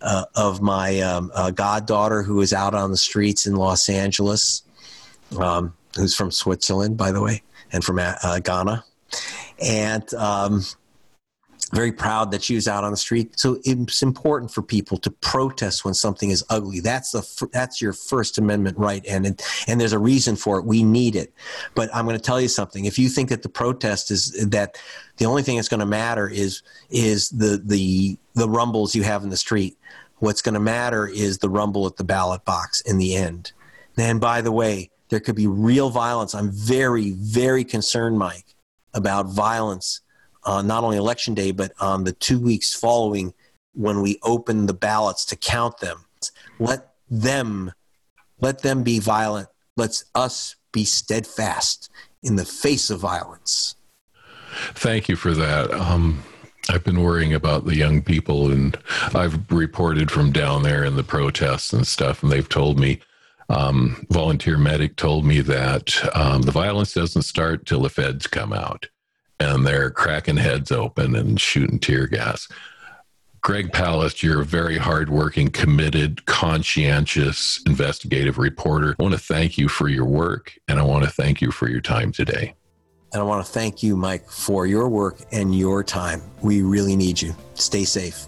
uh, 0.00 0.24
of 0.34 0.60
my 0.60 1.00
um, 1.00 1.30
uh, 1.34 1.50
goddaughter 1.50 2.22
who 2.22 2.40
is 2.40 2.52
out 2.52 2.74
on 2.74 2.90
the 2.90 2.96
streets 2.96 3.46
in 3.46 3.56
los 3.56 3.88
angeles 3.88 4.62
um, 5.38 5.74
who's 5.96 6.14
from 6.14 6.30
switzerland 6.30 6.96
by 6.96 7.12
the 7.12 7.20
way 7.20 7.42
and 7.72 7.84
from 7.84 7.98
uh, 7.98 8.38
ghana. 8.40 8.84
And 9.60 10.12
um, 10.14 10.62
very 11.70 11.92
proud 11.92 12.30
that 12.30 12.42
she 12.42 12.54
was 12.54 12.66
out 12.66 12.84
on 12.84 12.90
the 12.90 12.96
street. 12.96 13.38
So 13.38 13.58
it's 13.64 14.02
important 14.02 14.50
for 14.50 14.62
people 14.62 14.96
to 14.98 15.10
protest 15.10 15.84
when 15.84 15.94
something 15.94 16.30
is 16.30 16.44
ugly. 16.48 16.80
That's 16.80 17.12
the 17.12 17.48
that's 17.52 17.80
your 17.80 17.92
First 17.92 18.38
Amendment 18.38 18.78
right, 18.78 19.04
and 19.06 19.40
and 19.66 19.80
there's 19.80 19.92
a 19.92 19.98
reason 19.98 20.36
for 20.36 20.58
it. 20.58 20.64
We 20.64 20.82
need 20.82 21.16
it. 21.16 21.32
But 21.74 21.94
I'm 21.94 22.04
going 22.04 22.16
to 22.16 22.22
tell 22.22 22.40
you 22.40 22.48
something. 22.48 22.84
If 22.84 22.98
you 22.98 23.08
think 23.08 23.28
that 23.28 23.42
the 23.42 23.48
protest 23.48 24.10
is 24.10 24.32
that 24.48 24.78
the 25.18 25.26
only 25.26 25.42
thing 25.42 25.56
that's 25.56 25.68
going 25.68 25.80
to 25.80 25.86
matter 25.86 26.28
is 26.28 26.62
is 26.90 27.28
the 27.30 27.60
the 27.64 28.18
the 28.34 28.48
rumbles 28.48 28.94
you 28.94 29.02
have 29.02 29.22
in 29.22 29.30
the 29.30 29.36
street. 29.36 29.76
What's 30.18 30.42
going 30.42 30.54
to 30.54 30.60
matter 30.60 31.06
is 31.06 31.38
the 31.38 31.48
rumble 31.48 31.86
at 31.86 31.96
the 31.96 32.04
ballot 32.04 32.44
box 32.44 32.80
in 32.80 32.98
the 32.98 33.14
end. 33.14 33.52
And 33.96 34.20
by 34.20 34.40
the 34.40 34.50
way, 34.50 34.90
there 35.10 35.20
could 35.20 35.36
be 35.36 35.46
real 35.46 35.90
violence. 35.90 36.34
I'm 36.34 36.50
very 36.50 37.10
very 37.10 37.64
concerned, 37.64 38.18
Mike, 38.18 38.54
about 38.94 39.26
violence 39.26 40.00
uh, 40.44 40.62
not 40.62 40.84
only 40.84 40.96
election 40.96 41.34
day, 41.34 41.50
but 41.50 41.72
on 41.80 42.04
the 42.04 42.12
two 42.12 42.40
weeks 42.40 42.74
following 42.74 43.34
when 43.74 44.02
we 44.02 44.18
open 44.22 44.66
the 44.66 44.74
ballots 44.74 45.24
to 45.26 45.36
count 45.36 45.78
them. 45.78 46.04
Let 46.58 46.88
them, 47.10 47.72
let 48.40 48.60
them 48.60 48.82
be 48.82 48.98
violent. 48.98 49.48
Let's 49.76 50.04
us 50.14 50.56
be 50.72 50.84
steadfast 50.84 51.90
in 52.22 52.36
the 52.36 52.44
face 52.44 52.90
of 52.90 53.00
violence. 53.00 53.76
Thank 54.74 55.08
you 55.08 55.16
for 55.16 55.32
that. 55.34 55.70
Um, 55.72 56.24
I've 56.68 56.84
been 56.84 57.02
worrying 57.02 57.32
about 57.32 57.64
the 57.64 57.76
young 57.76 58.02
people, 58.02 58.50
and 58.50 58.76
I've 59.14 59.50
reported 59.50 60.10
from 60.10 60.32
down 60.32 60.62
there 60.62 60.84
in 60.84 60.96
the 60.96 61.04
protests 61.04 61.72
and 61.72 61.86
stuff, 61.86 62.22
and 62.22 62.32
they've 62.32 62.48
told 62.48 62.78
me. 62.78 63.00
Um, 63.50 64.06
volunteer 64.10 64.58
medic 64.58 64.96
told 64.96 65.24
me 65.24 65.40
that 65.40 65.98
um, 66.14 66.42
the 66.42 66.52
violence 66.52 66.92
doesn't 66.92 67.22
start 67.22 67.64
till 67.64 67.80
the 67.80 67.88
feds 67.88 68.26
come 68.26 68.52
out 68.52 68.88
and 69.40 69.66
they're 69.66 69.90
cracking 69.90 70.36
heads 70.36 70.72
open 70.72 71.14
and 71.14 71.40
shooting 71.40 71.78
tear 71.78 72.06
gas. 72.06 72.48
Greg 73.40 73.70
Palast, 73.70 74.22
you're 74.22 74.42
a 74.42 74.44
very 74.44 74.76
hardworking, 74.78 75.48
committed, 75.48 76.26
conscientious 76.26 77.60
investigative 77.66 78.36
reporter. 78.36 78.96
I 78.98 79.02
want 79.02 79.14
to 79.14 79.20
thank 79.20 79.56
you 79.56 79.68
for 79.68 79.88
your 79.88 80.04
work 80.04 80.58
and 80.66 80.78
I 80.78 80.82
want 80.82 81.04
to 81.04 81.10
thank 81.10 81.40
you 81.40 81.50
for 81.50 81.68
your 81.68 81.80
time 81.80 82.12
today. 82.12 82.54
And 83.12 83.22
I 83.22 83.24
want 83.24 83.46
to 83.46 83.50
thank 83.50 83.82
you, 83.82 83.96
Mike, 83.96 84.28
for 84.28 84.66
your 84.66 84.88
work 84.88 85.18
and 85.32 85.56
your 85.56 85.82
time. 85.82 86.20
We 86.42 86.62
really 86.62 86.94
need 86.94 87.22
you. 87.22 87.34
Stay 87.54 87.84
safe. 87.84 88.26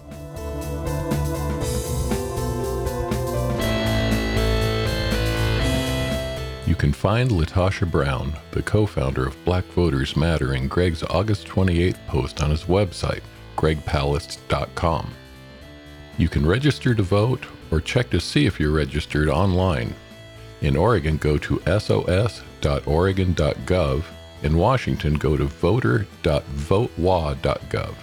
Can 6.81 6.93
find 6.93 7.29
LaTosha 7.29 7.91
Brown, 7.91 8.33
the 8.49 8.63
co 8.63 8.87
founder 8.87 9.27
of 9.27 9.45
Black 9.45 9.65
Voters 9.65 10.17
Matter, 10.17 10.55
in 10.55 10.67
Greg's 10.67 11.03
August 11.03 11.45
28th 11.45 12.07
post 12.07 12.41
on 12.41 12.49
his 12.49 12.63
website, 12.63 13.21
gregpalast.com. 13.55 15.13
You 16.17 16.27
can 16.27 16.43
register 16.43 16.95
to 16.95 17.03
vote 17.03 17.45
or 17.69 17.81
check 17.81 18.09
to 18.09 18.19
see 18.19 18.47
if 18.47 18.59
you're 18.59 18.71
registered 18.71 19.29
online. 19.29 19.93
In 20.61 20.75
Oregon, 20.75 21.17
go 21.17 21.37
to 21.37 21.61
sos.oregon.gov. 21.67 24.03
In 24.41 24.57
Washington, 24.57 25.13
go 25.13 25.37
to 25.37 25.45
voter.votewa.gov. 25.45 27.95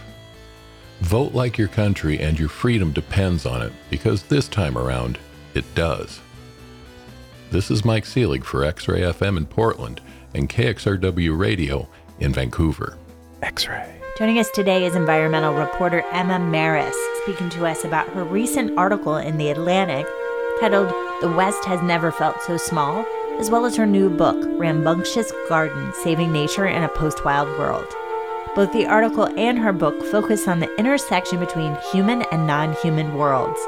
Vote 1.00 1.34
like 1.34 1.58
your 1.58 1.66
country, 1.66 2.20
and 2.20 2.38
your 2.38 2.48
freedom 2.48 2.92
depends 2.92 3.44
on 3.44 3.60
it, 3.60 3.72
because 3.90 4.22
this 4.22 4.46
time 4.46 4.78
around, 4.78 5.18
it 5.54 5.64
does. 5.74 6.20
This 7.50 7.70
is 7.70 7.82
Mike 7.82 8.04
Selig 8.04 8.44
for 8.44 8.62
X 8.62 8.88
Ray 8.88 9.00
FM 9.00 9.38
in 9.38 9.46
Portland 9.46 10.02
and 10.34 10.50
KXRW 10.50 11.38
Radio 11.38 11.88
in 12.20 12.30
Vancouver. 12.30 12.98
X 13.40 13.66
Ray. 13.66 13.98
Joining 14.18 14.38
us 14.38 14.50
today 14.50 14.84
is 14.84 14.94
environmental 14.94 15.54
reporter 15.54 16.02
Emma 16.12 16.38
Marris, 16.38 16.92
speaking 17.22 17.48
to 17.48 17.64
us 17.64 17.86
about 17.86 18.06
her 18.10 18.22
recent 18.22 18.76
article 18.76 19.16
in 19.16 19.38
The 19.38 19.48
Atlantic 19.48 20.06
titled 20.60 20.90
The 21.22 21.32
West 21.34 21.64
Has 21.64 21.80
Never 21.80 22.12
Felt 22.12 22.38
So 22.42 22.58
Small, 22.58 23.06
as 23.38 23.48
well 23.48 23.64
as 23.64 23.76
her 23.76 23.86
new 23.86 24.10
book, 24.10 24.36
Rambunctious 24.60 25.32
Garden 25.48 25.90
Saving 26.02 26.30
Nature 26.30 26.66
in 26.66 26.82
a 26.82 26.88
Post 26.88 27.24
Wild 27.24 27.48
World. 27.58 27.90
Both 28.54 28.74
the 28.74 28.84
article 28.84 29.26
and 29.38 29.58
her 29.58 29.72
book 29.72 30.04
focus 30.10 30.48
on 30.48 30.60
the 30.60 30.74
intersection 30.76 31.40
between 31.40 31.78
human 31.92 32.24
and 32.30 32.46
non 32.46 32.74
human 32.82 33.14
worlds 33.14 33.58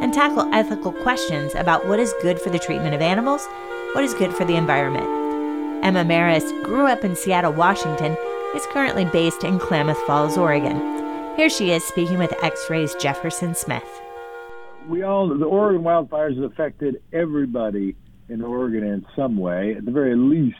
and 0.00 0.12
tackle 0.12 0.52
ethical 0.52 0.92
questions 0.92 1.54
about 1.54 1.86
what 1.86 2.00
is 2.00 2.14
good 2.22 2.40
for 2.40 2.50
the 2.50 2.58
treatment 2.58 2.94
of 2.94 3.02
animals, 3.02 3.46
what 3.92 4.04
is 4.04 4.14
good 4.14 4.32
for 4.32 4.44
the 4.44 4.56
environment. 4.56 5.06
Emma 5.84 6.04
Marris 6.04 6.50
grew 6.64 6.86
up 6.86 7.04
in 7.04 7.14
Seattle, 7.16 7.52
Washington, 7.52 8.16
is 8.54 8.66
currently 8.66 9.04
based 9.04 9.44
in 9.44 9.58
Klamath 9.58 10.00
Falls, 10.06 10.36
Oregon. 10.36 10.76
Here 11.36 11.48
she 11.48 11.70
is 11.70 11.84
speaking 11.84 12.18
with 12.18 12.32
X 12.42 12.68
Ray's 12.68 12.94
Jefferson 12.96 13.54
Smith. 13.54 13.84
We 14.88 15.02
all, 15.02 15.28
the 15.28 15.44
Oregon 15.44 15.82
wildfires 15.82 16.34
have 16.36 16.50
affected 16.50 17.02
everybody 17.12 17.96
in 18.28 18.42
Oregon 18.42 18.84
in 18.84 19.06
some 19.14 19.36
way, 19.36 19.74
at 19.76 19.84
the 19.84 19.90
very 19.90 20.16
least 20.16 20.56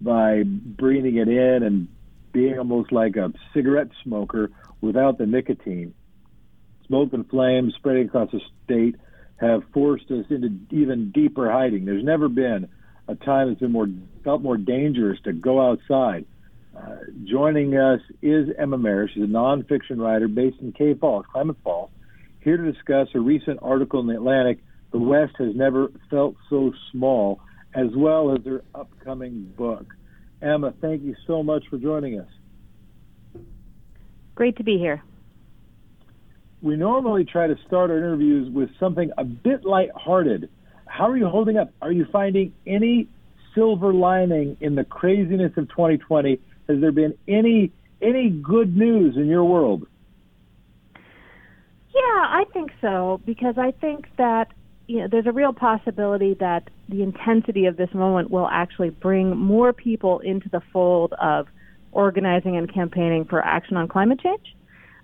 by 0.00 0.42
breathing 0.44 1.16
it 1.16 1.28
in 1.28 1.62
and 1.62 1.88
being 2.32 2.58
almost 2.58 2.92
like 2.92 3.16
a 3.16 3.32
cigarette 3.54 3.88
smoker 4.02 4.50
without 4.80 5.18
the 5.18 5.26
nicotine 5.26 5.94
smoke 6.92 7.14
and 7.14 7.26
flames 7.30 7.72
spreading 7.78 8.06
across 8.06 8.30
the 8.32 8.40
state 8.64 8.96
have 9.40 9.62
forced 9.72 10.10
us 10.10 10.26
into 10.28 10.50
even 10.70 11.10
deeper 11.10 11.50
hiding. 11.50 11.86
There's 11.86 12.04
never 12.04 12.28
been 12.28 12.68
a 13.08 13.14
time 13.14 13.48
that's 13.48 13.60
been 13.60 13.72
more 13.72 13.88
felt 14.22 14.42
more 14.42 14.58
dangerous 14.58 15.18
to 15.24 15.32
go 15.32 15.70
outside. 15.70 16.26
Uh, 16.76 16.96
joining 17.24 17.76
us 17.76 18.00
is 18.20 18.48
Emma 18.58 18.76
Marris. 18.76 19.08
She's 19.14 19.22
a 19.22 19.26
nonfiction 19.26 19.98
writer 19.98 20.28
based 20.28 20.58
in 20.60 20.72
Cave 20.72 20.98
Falls, 21.00 21.24
Klamath 21.32 21.56
Falls, 21.64 21.90
here 22.40 22.58
to 22.58 22.72
discuss 22.72 23.08
a 23.14 23.20
recent 23.20 23.60
article 23.62 24.00
in 24.00 24.06
the 24.06 24.14
Atlantic, 24.14 24.58
"The 24.90 24.98
West 24.98 25.34
Has 25.38 25.56
Never 25.56 25.90
Felt 26.10 26.36
So 26.50 26.74
Small," 26.90 27.40
as 27.74 27.88
well 27.96 28.36
as 28.36 28.44
her 28.44 28.62
upcoming 28.74 29.50
book. 29.56 29.86
Emma, 30.42 30.74
thank 30.82 31.02
you 31.02 31.16
so 31.26 31.42
much 31.42 31.66
for 31.68 31.78
joining 31.78 32.20
us. 32.20 32.28
Great 34.34 34.56
to 34.56 34.64
be 34.64 34.76
here 34.76 35.02
we 36.62 36.76
normally 36.76 37.24
try 37.24 37.48
to 37.48 37.56
start 37.66 37.90
our 37.90 37.98
interviews 37.98 38.48
with 38.52 38.70
something 38.78 39.10
a 39.18 39.24
bit 39.24 39.64
lighthearted. 39.64 40.48
How 40.86 41.10
are 41.10 41.16
you 41.16 41.28
holding 41.28 41.56
up? 41.56 41.70
Are 41.82 41.90
you 41.90 42.06
finding 42.12 42.54
any 42.66 43.08
silver 43.54 43.92
lining 43.92 44.56
in 44.60 44.76
the 44.76 44.84
craziness 44.84 45.52
of 45.56 45.68
2020? 45.68 46.40
Has 46.68 46.80
there 46.80 46.92
been 46.92 47.18
any 47.26 47.72
any 48.00 48.30
good 48.30 48.76
news 48.76 49.16
in 49.16 49.26
your 49.26 49.44
world? 49.44 49.86
Yeah, 50.94 52.00
I 52.00 52.44
think 52.52 52.70
so 52.80 53.20
because 53.26 53.56
I 53.58 53.72
think 53.72 54.06
that 54.16 54.48
you 54.86 55.00
know 55.00 55.08
there's 55.10 55.26
a 55.26 55.32
real 55.32 55.52
possibility 55.52 56.34
that 56.34 56.68
the 56.88 57.02
intensity 57.02 57.66
of 57.66 57.76
this 57.76 57.92
moment 57.92 58.30
will 58.30 58.48
actually 58.48 58.90
bring 58.90 59.36
more 59.36 59.72
people 59.72 60.20
into 60.20 60.48
the 60.48 60.60
fold 60.72 61.12
of 61.20 61.48
organizing 61.90 62.56
and 62.56 62.72
campaigning 62.72 63.24
for 63.24 63.44
action 63.44 63.76
on 63.76 63.88
climate 63.88 64.20
change. 64.20 64.54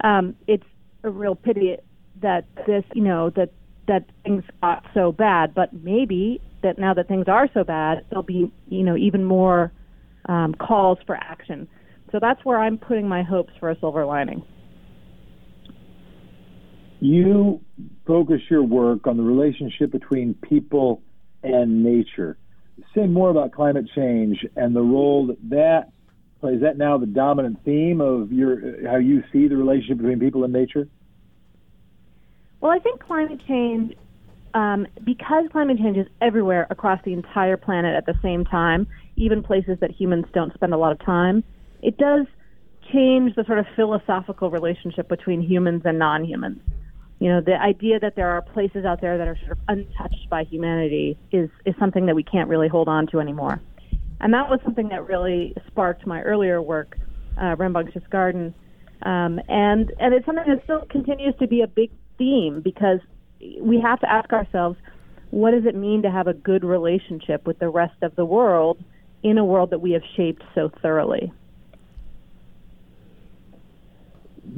Um, 0.03 0.37
it's 0.47 0.65
a 1.03 1.11
real 1.11 1.35
pity 1.35 1.77
that 2.21 2.45
this, 2.67 2.85
you 2.95 3.03
know, 3.03 3.31
that 3.31 3.51
that 3.87 4.05
things 4.23 4.45
got 4.61 4.85
so 4.93 5.13
bad, 5.13 5.55
but 5.55 5.73
maybe 5.73 6.41
that 6.63 6.79
now 6.79 6.93
that 6.95 7.09
things 7.09 7.27
are 7.27 7.49
so 7.55 7.65
bad, 7.65 8.05
there'll 8.11 8.23
be, 8.23 8.53
you 8.69 8.83
know, 8.83 8.97
even 8.97 9.25
more 9.25 9.73
um, 10.29 10.55
calls 10.55 10.99
for 11.07 11.17
action. 11.17 11.67
So 12.13 12.19
that's 12.21 12.45
where 12.45 12.59
I'm 12.59 12.79
putting 12.79 13.09
my 13.09 13.23
hopes 13.23 13.53
for 13.59 13.71
a 13.71 13.79
silver 13.79 14.05
lining. 14.05 14.45
You 17.01 17.61
focus 18.07 18.41
your 18.51 18.63
work 18.63 19.07
on 19.07 19.17
the 19.17 19.23
relationship 19.23 19.93
between 19.93 20.35
people 20.35 21.03
and 21.43 21.83
nature. 21.83 22.37
Say 22.95 23.07
more 23.07 23.31
about 23.31 23.53
climate 23.53 23.87
change 23.95 24.45
and 24.57 24.75
the 24.75 24.83
role 24.83 25.29
that 25.29 25.39
that. 25.51 25.93
Is 26.43 26.61
that 26.61 26.79
now 26.79 26.99
the 26.99 27.07
dominant 27.07 27.65
theme 27.65 28.01
of 28.01 28.33
your 28.33 28.87
how 28.89 28.97
you 28.97 29.25
see 29.33 29.49
the 29.49 29.57
relationship 29.57 29.99
between 29.99 30.21
people 30.21 30.45
and 30.45 30.53
nature? 30.53 30.89
Well, 32.61 32.71
I 32.71 32.79
think 32.79 33.01
climate 33.01 33.41
change, 33.47 33.95
um, 34.55 34.87
because 35.05 35.47
climate 35.51 35.79
change 35.79 35.97
is 35.97 36.07
everywhere 36.21 36.67
across 36.71 37.01
the 37.05 37.13
entire 37.13 37.57
planet 37.57 37.97
at 37.97 38.07
the 38.07 38.15
same 38.23 38.45
time, 38.45 38.87
even 39.17 39.43
places 39.43 39.79
that 39.81 39.91
humans 39.91 40.27
don't 40.33 40.55
spend 40.55 40.73
a 40.73 40.77
lot 40.77 40.93
of 40.93 41.05
time, 41.05 41.43
it 41.83 41.99
does 41.99 42.27
change 42.93 43.35
the 43.35 43.45
sort 43.45 43.59
of 43.59 43.67
philosophical 43.75 44.51
relationship 44.51 45.09
between 45.09 45.43
humans 45.43 45.83
and 45.85 45.99
non 45.99 46.25
humans. 46.25 46.61
You 47.19 47.31
know, 47.31 47.41
the 47.41 47.61
idea 47.61 47.99
that 47.99 48.15
there 48.15 48.29
are 48.31 48.43
places 48.43 48.85
out 48.85 49.01
there 49.01 49.19
that 49.19 49.27
are 49.27 49.37
sort 49.39 49.53
of 49.53 49.59
untouched 49.67 50.31
by 50.31 50.45
humanity 50.45 51.19
is, 51.33 51.51
is 51.65 51.75
something 51.79 52.07
that 52.07 52.15
we 52.15 52.23
can't 52.23 52.49
really 52.49 52.69
hold 52.69 52.87
on 52.87 53.09
to 53.09 53.19
anymore. 53.19 53.61
And 54.21 54.33
that 54.35 54.49
was 54.49 54.61
something 54.65 54.89
that 54.89 55.07
really 55.07 55.55
sparked 55.69 56.07
my 56.07 56.23
earlier 56.23 56.61
work, 56.61 56.97
uh, 57.41 57.55
Rambunctious 57.57 58.03
Garden. 58.11 58.55
Um, 59.03 59.41
and, 59.49 59.93
and 60.01 60.13
it's 60.13 60.27
something 60.27 60.45
that 60.47 60.65
still 60.65 60.85
continues 60.91 61.35
to 61.39 61.47
be 61.47 61.63
a 61.63 61.69
big 61.69 61.91
theme 62.19 62.61
because 62.61 62.99
we 63.61 63.81
have 63.81 64.01
to 64.01 64.11
ask 64.11 64.33
ourselves 64.33 64.77
what 65.31 65.53
does 65.53 65.67
it 65.67 65.75
mean 65.75 66.03
to 66.03 66.11
have 66.11 66.27
a 66.27 66.35
good 66.35 66.65
relationship 66.65 67.47
with 67.47 67.59
the 67.59 67.69
rest 67.69 68.03
of 68.03 68.17
the 68.17 68.25
world 68.25 68.83
in 69.23 69.39
a 69.39 69.45
world 69.45 69.71
that 69.71 69.81
we 69.81 69.93
have 69.93 70.03
shaped 70.17 70.43
so 70.55 70.71
thoroughly? 70.83 71.33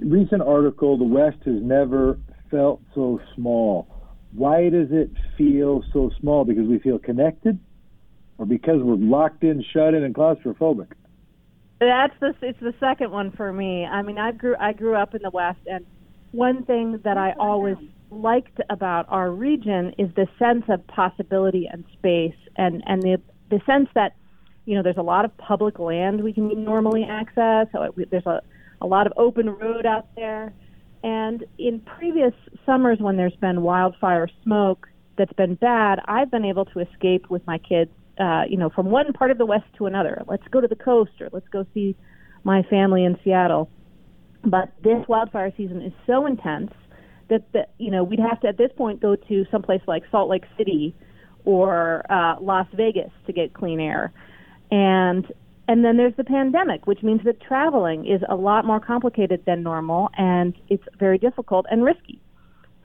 Recent 0.00 0.42
article 0.42 0.96
The 0.96 1.04
West 1.04 1.38
has 1.44 1.60
never 1.60 2.18
felt 2.50 2.80
so 2.94 3.20
small. 3.34 3.88
Why 4.32 4.70
does 4.70 4.88
it 4.90 5.10
feel 5.36 5.82
so 5.92 6.10
small? 6.20 6.44
Because 6.44 6.66
we 6.68 6.78
feel 6.78 6.98
connected 6.98 7.58
or 8.40 8.46
because 8.46 8.82
we're 8.82 8.96
locked 8.96 9.44
in, 9.44 9.62
shut 9.72 9.92
in, 9.92 10.02
and 10.02 10.14
claustrophobic? 10.14 10.88
That's 11.78 12.14
the 12.20 12.34
it's 12.40 12.58
the 12.60 12.74
second 12.80 13.10
one 13.10 13.30
for 13.32 13.52
me. 13.52 13.84
I 13.84 14.02
mean, 14.02 14.18
I 14.18 14.32
grew 14.32 14.56
I 14.58 14.72
grew 14.72 14.94
up 14.96 15.14
in 15.14 15.22
the 15.22 15.30
West 15.30 15.60
and 15.66 15.86
one 16.32 16.64
thing 16.64 17.00
that 17.04 17.16
I 17.16 17.34
always 17.38 17.76
liked 18.10 18.60
about 18.70 19.06
our 19.08 19.30
region 19.30 19.94
is 19.98 20.08
the 20.14 20.26
sense 20.38 20.64
of 20.68 20.86
possibility 20.86 21.68
and 21.70 21.84
space, 21.92 22.34
and 22.56 22.82
and 22.86 23.02
the 23.02 23.20
the 23.50 23.60
sense 23.66 23.88
that 23.94 24.16
you 24.64 24.74
know 24.74 24.82
there's 24.82 24.96
a 24.96 25.02
lot 25.02 25.24
of 25.24 25.36
public 25.36 25.78
land 25.78 26.22
we 26.22 26.32
can 26.32 26.64
normally 26.64 27.04
access. 27.04 27.66
So 27.72 27.92
there's 28.10 28.26
a 28.26 28.40
a 28.80 28.86
lot 28.86 29.06
of 29.06 29.12
open 29.18 29.50
road 29.50 29.84
out 29.84 30.06
there, 30.16 30.52
and 31.02 31.44
in 31.58 31.80
previous 31.80 32.32
summers 32.64 32.98
when 33.00 33.16
there's 33.16 33.36
been 33.36 33.60
wildfire 33.60 34.28
smoke 34.42 34.88
that's 35.18 35.32
been 35.34 35.56
bad, 35.56 36.00
I've 36.06 36.30
been 36.30 36.46
able 36.46 36.64
to 36.66 36.80
escape 36.80 37.28
with 37.28 37.46
my 37.46 37.58
kids, 37.58 37.90
uh, 38.18 38.42
you 38.48 38.56
know, 38.56 38.70
from 38.70 38.86
one 38.86 39.12
part 39.12 39.30
of 39.30 39.38
the 39.38 39.46
West 39.46 39.66
to 39.78 39.86
another. 39.86 40.22
Let's 40.26 40.46
go 40.50 40.60
to 40.60 40.68
the 40.68 40.76
coast, 40.76 41.12
or 41.20 41.28
let's 41.32 41.48
go 41.48 41.66
see 41.74 41.96
my 42.44 42.62
family 42.64 43.04
in 43.04 43.18
Seattle 43.22 43.70
but 44.44 44.72
this 44.82 45.06
wildfire 45.08 45.52
season 45.56 45.82
is 45.82 45.92
so 46.06 46.26
intense 46.26 46.72
that 47.28 47.50
the, 47.52 47.66
you 47.78 47.90
know 47.90 48.02
we'd 48.02 48.20
have 48.20 48.40
to 48.40 48.48
at 48.48 48.56
this 48.56 48.70
point 48.76 49.00
go 49.00 49.16
to 49.16 49.44
someplace 49.50 49.82
like 49.86 50.02
Salt 50.10 50.30
Lake 50.30 50.44
City 50.56 50.94
or 51.44 52.04
uh, 52.10 52.36
Las 52.40 52.66
Vegas 52.74 53.10
to 53.26 53.32
get 53.32 53.54
clean 53.54 53.80
air, 53.80 54.12
and 54.70 55.26
and 55.68 55.84
then 55.84 55.96
there's 55.96 56.16
the 56.16 56.24
pandemic, 56.24 56.86
which 56.86 57.02
means 57.02 57.20
that 57.24 57.40
traveling 57.40 58.06
is 58.06 58.20
a 58.28 58.34
lot 58.34 58.64
more 58.64 58.80
complicated 58.80 59.44
than 59.46 59.62
normal, 59.62 60.10
and 60.16 60.54
it's 60.68 60.82
very 60.98 61.18
difficult 61.18 61.66
and 61.70 61.84
risky. 61.84 62.20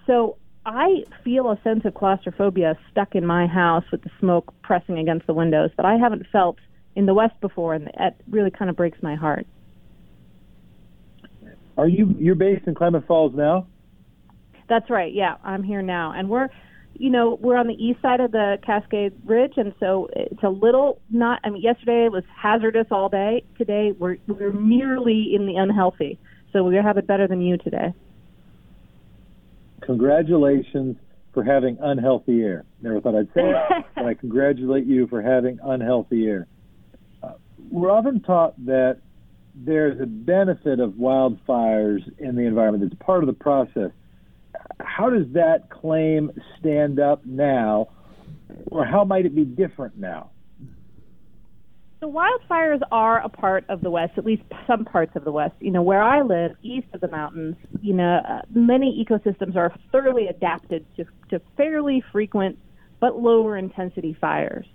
So 0.05 0.37
I 0.65 1.03
feel 1.23 1.51
a 1.51 1.59
sense 1.63 1.85
of 1.85 1.93
claustrophobia 1.93 2.77
stuck 2.91 3.13
in 3.13 3.25
my 3.25 3.45
house 3.45 3.83
with 3.91 4.01
the 4.01 4.09
smoke 4.19 4.53
pressing 4.63 4.97
against 4.97 5.27
the 5.27 5.33
windows 5.33 5.69
that 5.77 5.85
I 5.85 5.97
haven't 5.97 6.25
felt 6.31 6.57
in 6.95 7.05
the 7.05 7.13
West 7.13 7.39
before, 7.39 7.75
and 7.75 7.91
that 7.97 8.15
really 8.29 8.49
kind 8.49 8.69
of 8.69 8.75
breaks 8.75 8.97
my 9.03 9.15
heart. 9.15 9.45
Are 11.77 11.87
you 11.87 12.15
you're 12.17 12.35
based 12.35 12.67
in 12.67 12.73
Klamath 12.73 13.05
Falls 13.05 13.33
now? 13.35 13.67
That's 14.67 14.89
right. 14.89 15.13
Yeah, 15.13 15.35
I'm 15.43 15.61
here 15.61 15.83
now, 15.83 16.13
and 16.15 16.29
we're, 16.29 16.49
you 16.95 17.11
know, 17.11 17.37
we're 17.39 17.57
on 17.57 17.67
the 17.67 17.73
east 17.73 18.01
side 18.01 18.19
of 18.19 18.31
the 18.31 18.57
Cascade 18.65 19.13
Ridge, 19.25 19.53
and 19.57 19.73
so 19.79 20.09
it's 20.15 20.41
a 20.41 20.49
little 20.49 20.99
not. 21.11 21.41
I 21.43 21.49
mean, 21.51 21.61
yesterday 21.61 22.05
it 22.05 22.11
was 22.11 22.23
hazardous 22.35 22.87
all 22.89 23.09
day. 23.09 23.43
Today 23.57 23.91
we're 23.91 24.17
we're 24.25 24.53
merely 24.53 25.35
in 25.35 25.45
the 25.45 25.57
unhealthy, 25.57 26.17
so 26.53 26.63
we're 26.63 26.81
have 26.81 26.97
it 26.97 27.05
better 27.05 27.27
than 27.27 27.41
you 27.41 27.57
today. 27.57 27.93
Congratulations 29.85 30.97
for 31.33 31.43
having 31.43 31.77
unhealthy 31.81 32.41
air. 32.41 32.65
Never 32.81 33.01
thought 33.01 33.15
I'd 33.15 33.27
say 33.33 33.49
it, 33.49 33.85
but 33.95 34.05
I 34.05 34.13
congratulate 34.13 34.85
you 34.85 35.07
for 35.07 35.21
having 35.21 35.59
unhealthy 35.63 36.27
air. 36.27 36.47
Uh, 37.21 37.33
we're 37.69 37.91
often 37.91 38.21
taught 38.21 38.53
that 38.65 39.01
there's 39.53 39.99
a 40.01 40.05
benefit 40.05 40.79
of 40.79 40.91
wildfires 40.93 42.01
in 42.19 42.35
the 42.35 42.43
environment. 42.43 42.91
It's 42.91 43.01
part 43.03 43.23
of 43.23 43.27
the 43.27 43.33
process. 43.33 43.91
How 44.79 45.09
does 45.09 45.27
that 45.33 45.69
claim 45.69 46.31
stand 46.59 46.99
up 46.99 47.25
now, 47.25 47.89
or 48.67 48.85
how 48.85 49.03
might 49.03 49.25
it 49.25 49.35
be 49.35 49.45
different 49.45 49.97
now? 49.97 50.31
The 52.01 52.09
wildfires 52.09 52.81
are 52.91 53.23
a 53.23 53.29
part 53.29 53.65
of 53.69 53.81
the 53.81 53.89
West, 53.89 54.13
at 54.17 54.25
least 54.25 54.43
some 54.67 54.85
parts 54.85 55.15
of 55.15 55.23
the 55.23 55.31
West. 55.31 55.55
You 55.59 55.71
know, 55.71 55.81
where 55.81 56.03
I 56.03 56.21
live, 56.21 56.51
east 56.61 56.87
of 56.93 57.01
the 57.01 57.07
mountains, 57.07 57.55
you 57.81 57.93
know, 57.93 58.21
uh, 58.27 58.41
many 58.53 59.03
ecosystems 59.03 59.55
are 59.55 59.73
thoroughly 59.91 60.27
adapted 60.27 60.85
to, 60.97 61.05
to 61.29 61.41
fairly 61.57 62.03
frequent 62.11 62.59
but 62.99 63.19
lower 63.19 63.57
intensity 63.57 64.15
fires. 64.19 64.65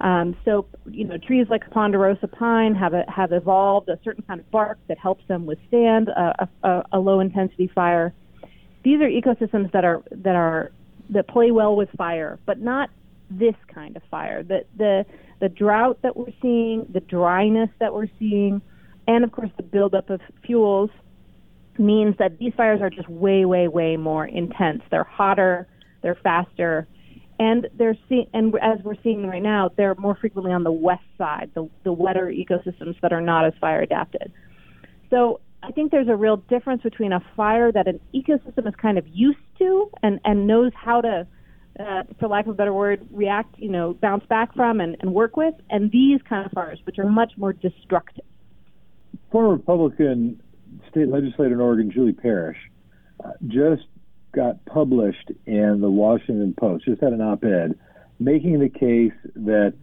Um, 0.00 0.36
so, 0.44 0.66
you 0.86 1.04
know, 1.04 1.16
trees 1.18 1.46
like 1.50 1.68
ponderosa 1.70 2.28
pine 2.28 2.74
have 2.74 2.94
a, 2.94 3.04
have 3.08 3.32
evolved 3.32 3.88
a 3.88 3.98
certain 4.04 4.22
kind 4.26 4.40
of 4.40 4.50
bark 4.50 4.78
that 4.88 4.98
helps 4.98 5.26
them 5.26 5.44
withstand 5.46 6.08
a, 6.08 6.48
a, 6.62 6.82
a 6.92 6.98
low 6.98 7.20
intensity 7.20 7.70
fire. 7.74 8.12
These 8.84 9.00
are 9.00 9.08
ecosystems 9.08 9.72
that 9.72 9.84
are 9.84 10.02
that 10.10 10.36
are 10.36 10.70
that 11.10 11.26
play 11.26 11.50
well 11.50 11.74
with 11.74 11.88
fire, 11.96 12.38
but 12.46 12.60
not 12.60 12.90
this 13.28 13.56
kind 13.74 13.96
of 13.96 14.02
fire. 14.10 14.44
The 14.44 14.64
the 14.76 15.04
the 15.40 15.48
drought 15.48 15.98
that 16.02 16.16
we're 16.16 16.32
seeing, 16.42 16.86
the 16.92 17.00
dryness 17.00 17.70
that 17.80 17.92
we're 17.94 18.10
seeing, 18.18 18.60
and 19.06 19.24
of 19.24 19.32
course 19.32 19.50
the 19.56 19.62
buildup 19.62 20.10
of 20.10 20.20
fuels 20.44 20.90
means 21.78 22.16
that 22.18 22.38
these 22.38 22.52
fires 22.56 22.80
are 22.80 22.90
just 22.90 23.08
way, 23.08 23.44
way, 23.44 23.68
way 23.68 23.96
more 23.96 24.26
intense. 24.26 24.82
They're 24.90 25.04
hotter, 25.04 25.68
they're 26.02 26.18
faster, 26.22 26.88
and 27.38 27.68
they're 27.74 27.96
see- 28.08 28.28
and 28.34 28.54
as 28.60 28.78
we're 28.82 29.00
seeing 29.02 29.26
right 29.26 29.42
now, 29.42 29.70
they're 29.76 29.94
more 29.94 30.16
frequently 30.16 30.52
on 30.52 30.64
the 30.64 30.72
west 30.72 31.04
side, 31.16 31.50
the, 31.54 31.68
the 31.84 31.92
wetter 31.92 32.26
ecosystems 32.26 33.00
that 33.00 33.12
are 33.12 33.20
not 33.20 33.44
as 33.44 33.52
fire 33.60 33.80
adapted. 33.80 34.32
So 35.10 35.40
I 35.62 35.70
think 35.70 35.92
there's 35.92 36.08
a 36.08 36.16
real 36.16 36.38
difference 36.38 36.82
between 36.82 37.12
a 37.12 37.20
fire 37.36 37.70
that 37.72 37.86
an 37.86 38.00
ecosystem 38.14 38.66
is 38.66 38.74
kind 38.74 38.98
of 38.98 39.06
used 39.06 39.38
to 39.58 39.90
and, 40.02 40.20
and 40.24 40.46
knows 40.46 40.72
how 40.74 41.00
to, 41.00 41.26
uh, 41.78 42.02
for 42.18 42.28
lack 42.28 42.46
of 42.46 42.50
a 42.50 42.54
better 42.54 42.72
word, 42.72 43.06
react, 43.10 43.58
you 43.58 43.70
know, 43.70 43.94
bounce 43.94 44.24
back 44.26 44.54
from 44.54 44.80
and, 44.80 44.96
and 45.00 45.12
work 45.12 45.36
with, 45.36 45.54
and 45.70 45.90
these 45.90 46.20
kind 46.28 46.44
of 46.44 46.52
fires, 46.52 46.78
which 46.84 46.98
are 46.98 47.08
much 47.08 47.32
more 47.36 47.52
destructive. 47.52 48.24
Former 49.30 49.50
Republican 49.50 50.42
state 50.90 51.08
legislator 51.08 51.54
in 51.54 51.60
Oregon, 51.60 51.90
Julie 51.90 52.12
Parrish, 52.12 52.58
uh, 53.24 53.30
just 53.46 53.84
got 54.32 54.64
published 54.66 55.30
in 55.46 55.80
the 55.80 55.90
Washington 55.90 56.54
Post, 56.58 56.84
just 56.84 57.02
had 57.02 57.12
an 57.12 57.20
op 57.20 57.44
ed 57.44 57.78
making 58.20 58.58
the 58.58 58.68
case 58.68 59.12
that 59.36 59.74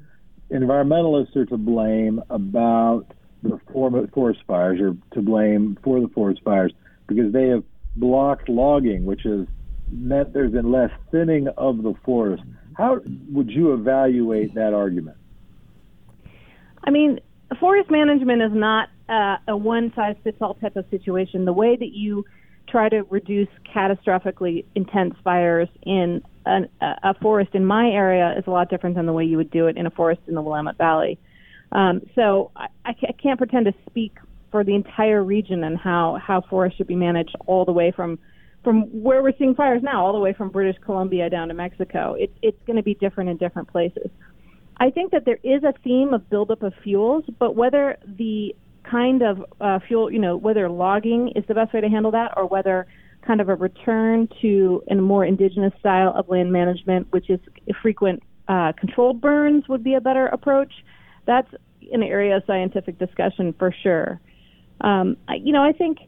environmentalists 0.51 1.36
are 1.36 1.45
to 1.45 1.58
blame 1.58 2.21
about 2.29 3.05
the 3.43 3.60
forest 4.13 4.39
fires 4.47 4.79
or 4.81 4.95
to 5.13 5.21
blame 5.21 5.77
for 5.84 6.01
the 6.01 6.08
forest 6.10 6.41
fires 6.43 6.73
because 7.08 7.31
they 7.31 7.47
have 7.47 7.63
blocked 7.95 8.49
logging, 8.49 9.05
which 9.05 9.21
has 9.23 9.45
there's 10.34 10.51
been 10.51 10.71
less 10.71 10.91
thinning 11.12 11.47
of 11.58 11.77
the 11.77 11.93
forest. 12.03 12.43
How 12.75 12.99
would 13.31 13.49
you 13.49 13.73
evaluate 13.73 14.53
that 14.55 14.73
argument? 14.73 15.17
I 16.84 16.91
mean, 16.91 17.19
forest 17.60 17.89
management 17.89 18.41
is 18.41 18.51
not 18.53 18.89
uh, 19.10 19.38
a 19.47 19.58
one 19.58 19.91
size 19.95 20.15
fits 20.23 20.38
all 20.41 20.55
type 20.55 20.75
of 20.75 20.86
situation. 20.89 21.45
The 21.45 21.53
way 21.53 21.75
that 21.75 21.93
you 21.93 22.25
try 22.67 22.89
to 22.89 23.03
reduce 23.10 23.47
catastrophically 23.73 24.65
intense 24.75 25.15
fires 25.23 25.69
in 25.84 26.21
an, 26.45 26.69
a 26.81 27.13
forest 27.21 27.51
in 27.53 27.65
my 27.65 27.88
area 27.88 28.36
is 28.38 28.43
a 28.47 28.51
lot 28.51 28.69
different 28.69 28.95
than 28.95 29.05
the 29.05 29.13
way 29.13 29.23
you 29.23 29.38
would 29.38 29.51
do 29.51 29.67
it 29.67 29.77
in 29.77 29.86
a 29.86 29.91
forest 29.91 30.21
in 30.27 30.36
the 30.36 30.41
Willamette 30.41 30.77
Valley. 30.77 31.19
Um, 31.71 32.01
so 32.15 32.51
I, 32.55 32.67
I 32.86 32.93
can't 33.21 33.38
pretend 33.38 33.65
to 33.65 33.73
speak 33.89 34.17
for 34.51 34.63
the 34.63 34.73
entire 34.73 35.23
region 35.23 35.63
and 35.63 35.77
how, 35.77 36.19
how 36.21 36.41
forests 36.49 36.77
should 36.77 36.88
be 36.88 36.95
managed 36.95 37.36
all 37.45 37.65
the 37.65 37.71
way 37.71 37.91
from 37.95 38.19
from 38.65 38.82
where 39.01 39.23
we're 39.23 39.38
seeing 39.38 39.56
fires 39.56 39.82
now, 39.82 40.06
all 40.06 40.12
the 40.12 40.19
way 40.19 40.34
from 40.34 40.49
British 40.49 40.75
Columbia 40.84 41.30
down 41.30 41.47
to 41.47 41.54
Mexico. 41.54 42.15
It, 42.19 42.34
it's 42.41 42.58
going 42.65 42.75
to 42.75 42.84
be 42.84 42.95
different 42.95 43.30
in 43.30 43.38
different 43.38 43.71
places. 43.71 44.10
I 44.78 44.89
think 44.89 45.12
that 45.12 45.23
there 45.23 45.39
is 45.43 45.63
a 45.63 45.73
theme 45.84 46.13
of 46.13 46.30
buildup 46.30 46.63
of 46.63 46.73
fuels, 46.84 47.23
but 47.39 47.56
whether 47.56 47.97
the 48.06 48.54
kind 48.84 49.21
of 49.21 49.45
uh, 49.62 49.80
fuel, 49.88 50.12
you 50.12 50.19
know, 50.19 50.36
whether 50.36 50.67
logging 50.67 51.32
is 51.36 51.45
the 51.47 51.54
best 51.54 51.73
way 51.73 51.80
to 51.80 51.88
handle 51.88 52.12
that, 52.12 52.34
or 52.36 52.47
whether 52.47 52.88
kind 53.25 53.39
of 53.39 53.49
a 53.49 53.56
return 53.56 54.28
to 54.41 54.84
a 54.89 54.95
more 54.95 55.23
indigenous 55.23 55.73
style 55.80 56.12
of 56.15 56.28
land 56.28 56.51
management, 56.51 57.08
which 57.12 57.30
is 57.30 57.39
frequent 57.82 58.21
uh, 58.47 58.73
controlled 58.80 59.21
burns, 59.21 59.67
would 59.69 59.84
be 59.84 59.93
a 59.93 60.01
better 60.01 60.28
approach. 60.28 60.73
That's 61.25 61.47
an 61.91 62.04
area 62.04 62.38
of 62.38 62.43
scientific 62.45 62.99
discussion 62.99 63.54
for 63.58 63.73
sure. 63.84 64.19
Um, 64.82 65.17
I, 65.28 65.36
you 65.36 65.54
know, 65.54 65.63
I 65.63 65.71
think 65.71 65.99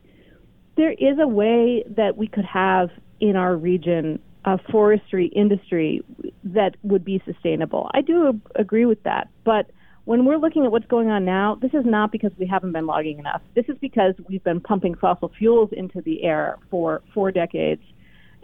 there 0.78 0.92
is 0.92 1.18
a 1.22 1.28
way 1.28 1.84
that 1.98 2.16
we 2.16 2.28
could 2.28 2.46
have 2.46 2.90
in 3.20 3.36
our 3.36 3.56
region 3.56 4.20
a 4.46 4.58
forestry 4.72 5.28
industry 5.28 6.02
that 6.44 6.78
would 6.84 7.04
be 7.04 7.22
sustainable. 7.26 7.90
I 7.94 8.02
do 8.02 8.40
agree 8.56 8.86
with 8.86 9.04
that, 9.04 9.28
but 9.44 9.70
when 10.06 10.24
we're 10.24 10.38
looking 10.38 10.64
at 10.64 10.72
what's 10.72 10.86
going 10.86 11.10
on 11.10 11.26
now, 11.26 11.58
this 11.62 11.74
is 11.74 11.84
not 11.84 12.14
because 12.14 12.32
we 12.38 12.48
haven't 12.48 12.72
been 12.72 12.86
logging 12.86 13.20
enough. 13.20 13.42
This 13.56 13.66
is 13.68 13.76
because 13.82 14.14
we've 14.30 14.44
been 14.44 14.62
pumping 14.62 14.96
fossil 14.96 15.30
fuels 15.38 15.70
into 15.74 16.02
the 16.02 16.24
air 16.24 16.60
for 16.72 17.02
four 17.14 17.30
decades. 17.30 17.82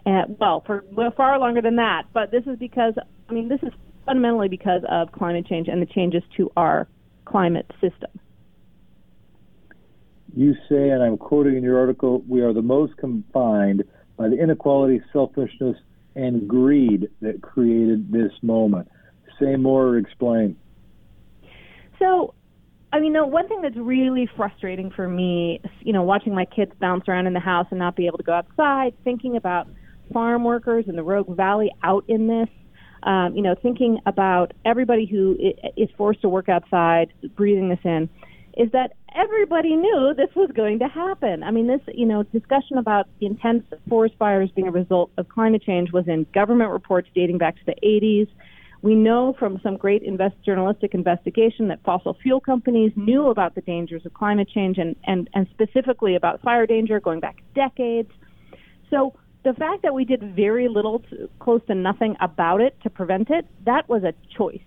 And, 0.04 0.36
well, 0.38 0.62
for 0.66 0.84
far 1.16 1.38
longer 1.38 1.62
than 1.62 1.76
that. 1.76 2.02
But 2.12 2.30
this 2.30 2.42
is 2.46 2.58
because, 2.58 2.92
I 3.30 3.32
mean, 3.32 3.48
this 3.48 3.60
is 3.62 3.72
fundamentally 4.04 4.48
because 4.48 4.82
of 4.90 5.10
climate 5.12 5.46
change 5.46 5.68
and 5.68 5.80
the 5.80 5.86
changes 5.86 6.22
to 6.36 6.52
our 6.54 6.86
climate 7.24 7.70
system. 7.80 8.10
You 10.36 10.54
say, 10.68 10.90
and 10.90 11.02
I'm 11.02 11.16
quoting 11.16 11.56
in 11.56 11.62
your 11.62 11.78
article, 11.78 12.22
we 12.28 12.40
are 12.40 12.52
the 12.52 12.62
most 12.62 12.96
confined 12.96 13.84
by 14.16 14.28
the 14.28 14.36
inequality, 14.36 15.00
selfishness, 15.12 15.76
and 16.16 16.48
greed 16.48 17.08
that 17.20 17.42
created 17.42 18.10
this 18.10 18.32
moment. 18.42 18.88
Say 19.40 19.56
more 19.56 19.86
or 19.86 19.98
explain. 19.98 20.56
So, 21.98 22.34
I 22.92 23.00
mean, 23.00 23.12
the 23.12 23.26
one 23.26 23.48
thing 23.48 23.60
that's 23.62 23.76
really 23.76 24.28
frustrating 24.36 24.90
for 24.90 25.08
me, 25.08 25.60
you 25.80 25.92
know, 25.92 26.02
watching 26.02 26.34
my 26.34 26.44
kids 26.44 26.72
bounce 26.80 27.08
around 27.08 27.26
in 27.26 27.32
the 27.32 27.40
house 27.40 27.66
and 27.70 27.78
not 27.78 27.96
be 27.96 28.06
able 28.06 28.18
to 28.18 28.24
go 28.24 28.32
outside, 28.32 28.94
thinking 29.02 29.36
about 29.36 29.68
farm 30.12 30.44
workers 30.44 30.84
in 30.88 30.96
the 30.96 31.02
Rogue 31.02 31.36
Valley 31.36 31.72
out 31.82 32.04
in 32.08 32.26
this, 32.26 32.48
um, 33.04 33.34
you 33.34 33.42
know, 33.42 33.54
thinking 33.60 33.98
about 34.06 34.52
everybody 34.64 35.06
who 35.06 35.36
is 35.76 35.88
forced 35.96 36.22
to 36.22 36.28
work 36.28 36.48
outside, 36.48 37.12
breathing 37.34 37.68
this 37.68 37.78
in, 37.84 38.08
is 38.56 38.70
that 38.72 38.92
everybody 39.14 39.76
knew 39.76 40.12
this 40.16 40.34
was 40.34 40.50
going 40.54 40.78
to 40.80 40.88
happen. 40.88 41.42
I 41.42 41.50
mean, 41.50 41.66
this, 41.66 41.80
you 41.94 42.06
know, 42.06 42.22
discussion 42.24 42.78
about 42.78 43.06
the 43.20 43.26
intense 43.26 43.64
forest 43.88 44.14
fires 44.18 44.50
being 44.54 44.68
a 44.68 44.72
result 44.72 45.10
of 45.16 45.28
climate 45.28 45.62
change 45.62 45.92
was 45.92 46.08
in 46.08 46.26
government 46.34 46.70
reports 46.70 47.08
dating 47.14 47.38
back 47.38 47.56
to 47.56 47.64
the 47.66 47.76
80s. 47.84 48.28
We 48.82 48.94
know 48.94 49.34
from 49.38 49.60
some 49.62 49.76
great 49.76 50.02
invest, 50.02 50.34
journalistic 50.44 50.92
investigation 50.92 51.68
that 51.68 51.82
fossil 51.84 52.16
fuel 52.22 52.40
companies 52.40 52.92
knew 52.96 53.28
about 53.28 53.54
the 53.54 53.62
dangers 53.62 54.04
of 54.04 54.12
climate 54.12 54.48
change 54.52 54.78
and, 54.78 54.94
and, 55.04 55.30
and 55.32 55.46
specifically 55.52 56.16
about 56.16 56.42
fire 56.42 56.66
danger 56.66 57.00
going 57.00 57.20
back 57.20 57.36
decades. 57.54 58.10
So 58.90 59.14
the 59.44 59.54
fact 59.54 59.82
that 59.82 59.94
we 59.94 60.04
did 60.04 60.34
very 60.34 60.68
little, 60.68 60.98
to, 61.10 61.30
close 61.38 61.60
to 61.68 61.74
nothing 61.74 62.16
about 62.20 62.60
it 62.60 62.76
to 62.82 62.90
prevent 62.90 63.30
it, 63.30 63.46
that 63.64 63.88
was 63.88 64.02
a 64.02 64.12
choice. 64.36 64.60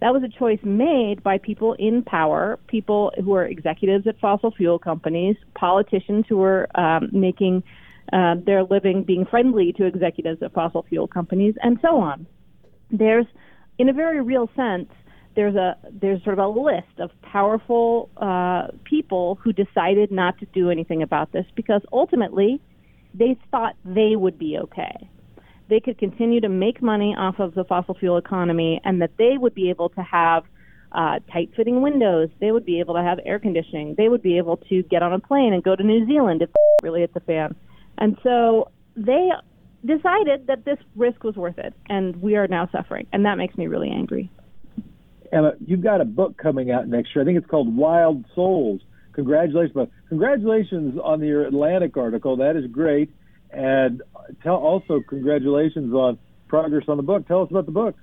That 0.00 0.12
was 0.12 0.22
a 0.22 0.28
choice 0.28 0.60
made 0.62 1.22
by 1.22 1.38
people 1.38 1.74
in 1.74 2.02
power, 2.02 2.58
people 2.66 3.12
who 3.22 3.34
are 3.34 3.44
executives 3.44 4.06
at 4.06 4.18
fossil 4.18 4.50
fuel 4.50 4.78
companies, 4.78 5.36
politicians 5.54 6.24
who 6.28 6.42
are 6.42 6.66
um, 6.74 7.10
making 7.12 7.62
uh, 8.12 8.36
their 8.44 8.64
living 8.64 9.04
being 9.04 9.26
friendly 9.26 9.72
to 9.74 9.84
executives 9.84 10.42
at 10.42 10.52
fossil 10.52 10.84
fuel 10.88 11.06
companies, 11.06 11.54
and 11.62 11.78
so 11.82 11.98
on 12.00 12.26
there's, 12.90 13.26
in 13.78 13.88
a 13.88 13.92
very 13.92 14.20
real 14.20 14.50
sense, 14.56 14.88
there's 15.36 15.54
a 15.54 15.76
there's 15.92 16.22
sort 16.24 16.38
of 16.38 16.44
a 16.44 16.60
list 16.60 16.98
of 16.98 17.10
powerful 17.22 18.10
uh, 18.16 18.66
people 18.84 19.38
who 19.42 19.52
decided 19.52 20.10
not 20.10 20.36
to 20.38 20.46
do 20.46 20.70
anything 20.70 21.02
about 21.02 21.32
this 21.32 21.46
because 21.54 21.82
ultimately 21.92 22.60
they 23.14 23.38
thought 23.50 23.76
they 23.84 24.16
would 24.16 24.38
be 24.38 24.58
okay. 24.58 25.08
They 25.70 25.80
could 25.80 25.98
continue 25.98 26.40
to 26.40 26.48
make 26.48 26.82
money 26.82 27.14
off 27.16 27.38
of 27.38 27.54
the 27.54 27.64
fossil 27.64 27.94
fuel 27.94 28.18
economy, 28.18 28.80
and 28.84 29.00
that 29.00 29.12
they 29.16 29.38
would 29.38 29.54
be 29.54 29.70
able 29.70 29.88
to 29.90 30.02
have 30.02 30.44
uh, 30.92 31.20
tight 31.32 31.50
fitting 31.56 31.80
windows. 31.80 32.28
They 32.40 32.50
would 32.50 32.66
be 32.66 32.80
able 32.80 32.94
to 32.94 33.02
have 33.02 33.20
air 33.24 33.38
conditioning. 33.38 33.94
They 33.96 34.08
would 34.08 34.22
be 34.22 34.36
able 34.38 34.56
to 34.68 34.82
get 34.82 35.02
on 35.02 35.12
a 35.12 35.20
plane 35.20 35.52
and 35.52 35.62
go 35.62 35.76
to 35.76 35.82
New 35.82 36.06
Zealand 36.06 36.42
if 36.42 36.50
really 36.82 37.00
hit 37.00 37.14
the 37.14 37.20
fan. 37.20 37.54
And 37.98 38.18
so 38.22 38.70
they 38.96 39.30
decided 39.84 40.46
that 40.48 40.64
this 40.64 40.78
risk 40.96 41.22
was 41.22 41.36
worth 41.36 41.58
it, 41.58 41.72
and 41.88 42.16
we 42.16 42.36
are 42.36 42.48
now 42.48 42.68
suffering, 42.72 43.06
and 43.12 43.24
that 43.24 43.38
makes 43.38 43.56
me 43.56 43.66
really 43.66 43.90
angry. 43.90 44.30
Emma, 45.32 45.52
you've 45.64 45.82
got 45.82 46.00
a 46.00 46.04
book 46.04 46.36
coming 46.36 46.70
out 46.70 46.88
next 46.88 47.14
year. 47.14 47.22
I 47.22 47.26
think 47.26 47.38
it's 47.38 47.46
called 47.46 47.74
Wild 47.74 48.24
Souls. 48.34 48.80
Congratulations, 49.12 49.88
congratulations 50.08 50.98
on 51.02 51.22
your 51.22 51.44
Atlantic 51.44 51.96
article. 51.96 52.36
That 52.36 52.56
is 52.56 52.66
great, 52.70 53.10
and 53.50 54.02
tell 54.42 54.56
also 54.56 55.00
congratulations 55.08 55.92
on 55.92 56.18
progress 56.48 56.84
on 56.88 56.96
the 56.96 57.02
book. 57.02 57.26
Tell 57.28 57.42
us 57.42 57.50
about 57.50 57.66
the 57.66 57.72
book. 57.72 57.94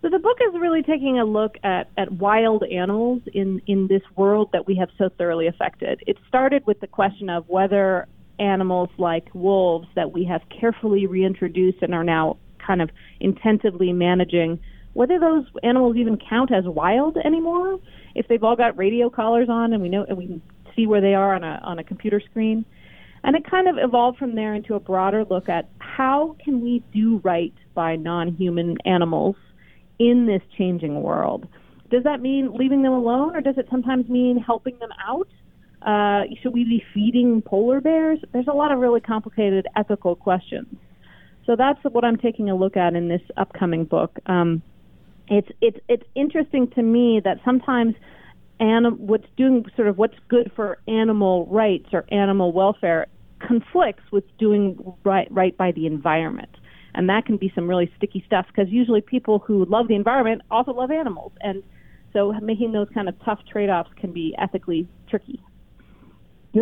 So 0.00 0.08
the 0.08 0.18
book 0.20 0.38
is 0.40 0.54
really 0.60 0.82
taking 0.82 1.18
a 1.18 1.24
look 1.24 1.56
at, 1.64 1.90
at 1.96 2.12
wild 2.12 2.62
animals 2.62 3.22
in, 3.34 3.60
in 3.66 3.88
this 3.88 4.02
world 4.14 4.50
that 4.52 4.66
we 4.66 4.76
have 4.76 4.90
so 4.96 5.08
thoroughly 5.18 5.48
affected. 5.48 6.02
It 6.06 6.16
started 6.28 6.64
with 6.66 6.78
the 6.80 6.86
question 6.86 7.28
of 7.28 7.48
whether 7.48 8.06
animals 8.38 8.90
like 8.96 9.26
wolves 9.34 9.88
that 9.96 10.12
we 10.12 10.24
have 10.24 10.42
carefully 10.48 11.06
reintroduced 11.06 11.78
and 11.82 11.94
are 11.94 12.04
now 12.04 12.36
kind 12.64 12.80
of 12.80 12.90
intensively 13.18 13.92
managing, 13.92 14.60
whether 14.92 15.18
those 15.18 15.44
animals 15.64 15.96
even 15.96 16.16
count 16.16 16.52
as 16.52 16.64
wild 16.64 17.16
anymore, 17.16 17.80
if 18.14 18.28
they've 18.28 18.44
all 18.44 18.56
got 18.56 18.76
radio 18.78 19.10
collars 19.10 19.48
on 19.48 19.72
and 19.72 19.82
we 19.82 19.88
know 19.88 20.04
and 20.08 20.16
we 20.16 20.26
can 20.26 20.42
see 20.76 20.86
where 20.86 21.00
they 21.00 21.14
are 21.14 21.34
on 21.34 21.42
a 21.42 21.60
on 21.64 21.78
a 21.80 21.84
computer 21.84 22.20
screen. 22.20 22.64
And 23.24 23.36
it 23.36 23.48
kind 23.48 23.68
of 23.68 23.76
evolved 23.78 24.18
from 24.18 24.34
there 24.34 24.54
into 24.54 24.74
a 24.74 24.80
broader 24.80 25.24
look 25.24 25.48
at 25.48 25.68
how 25.78 26.36
can 26.44 26.62
we 26.62 26.82
do 26.92 27.20
right 27.24 27.54
by 27.74 27.96
non-human 27.96 28.78
animals 28.84 29.36
in 29.98 30.26
this 30.26 30.42
changing 30.56 31.02
world. 31.02 31.46
Does 31.90 32.04
that 32.04 32.20
mean 32.20 32.52
leaving 32.54 32.82
them 32.82 32.92
alone 32.92 33.34
or 33.34 33.40
does 33.40 33.58
it 33.58 33.66
sometimes 33.70 34.08
mean 34.08 34.38
helping 34.38 34.78
them 34.78 34.90
out? 35.06 35.28
Uh, 35.82 36.24
should 36.42 36.52
we 36.52 36.64
be 36.64 36.84
feeding 36.92 37.42
polar 37.42 37.80
bears? 37.80 38.18
There's 38.32 38.48
a 38.48 38.52
lot 38.52 38.72
of 38.72 38.78
really 38.78 39.00
complicated 39.00 39.66
ethical 39.76 40.14
questions. 40.14 40.66
So 41.46 41.56
that's 41.56 41.78
what 41.82 42.04
I'm 42.04 42.18
taking 42.18 42.50
a 42.50 42.56
look 42.56 42.76
at 42.76 42.94
in 42.94 43.08
this 43.08 43.22
upcoming 43.36 43.84
book. 43.84 44.18
Um, 44.26 44.62
it's 45.28 45.48
it's 45.60 45.78
it's 45.88 46.02
interesting 46.14 46.70
to 46.72 46.82
me 46.82 47.20
that 47.24 47.38
sometimes 47.44 47.94
anim- 48.60 49.06
what's 49.06 49.26
doing 49.36 49.64
sort 49.76 49.88
of 49.88 49.98
what's 49.98 50.16
good 50.28 50.50
for 50.54 50.78
animal 50.88 51.46
rights 51.46 51.88
or 51.92 52.04
animal 52.10 52.52
welfare 52.52 53.06
conflicts 53.40 54.02
with 54.10 54.24
doing 54.38 54.76
right 55.04 55.28
right 55.30 55.56
by 55.56 55.72
the 55.72 55.86
environment, 55.86 56.50
and 56.94 57.08
that 57.08 57.24
can 57.26 57.36
be 57.36 57.52
some 57.54 57.68
really 57.68 57.90
sticky 57.96 58.22
stuff 58.26 58.46
because 58.48 58.70
usually 58.70 59.00
people 59.00 59.38
who 59.38 59.64
love 59.66 59.88
the 59.88 59.94
environment 59.94 60.42
also 60.50 60.72
love 60.72 60.90
animals, 60.90 61.32
and 61.40 61.62
so 62.12 62.32
making 62.42 62.72
those 62.72 62.88
kind 62.94 63.08
of 63.08 63.14
tough 63.24 63.38
trade-offs 63.50 63.90
can 64.00 64.12
be 64.12 64.34
ethically 64.38 64.88
tricky 65.08 65.40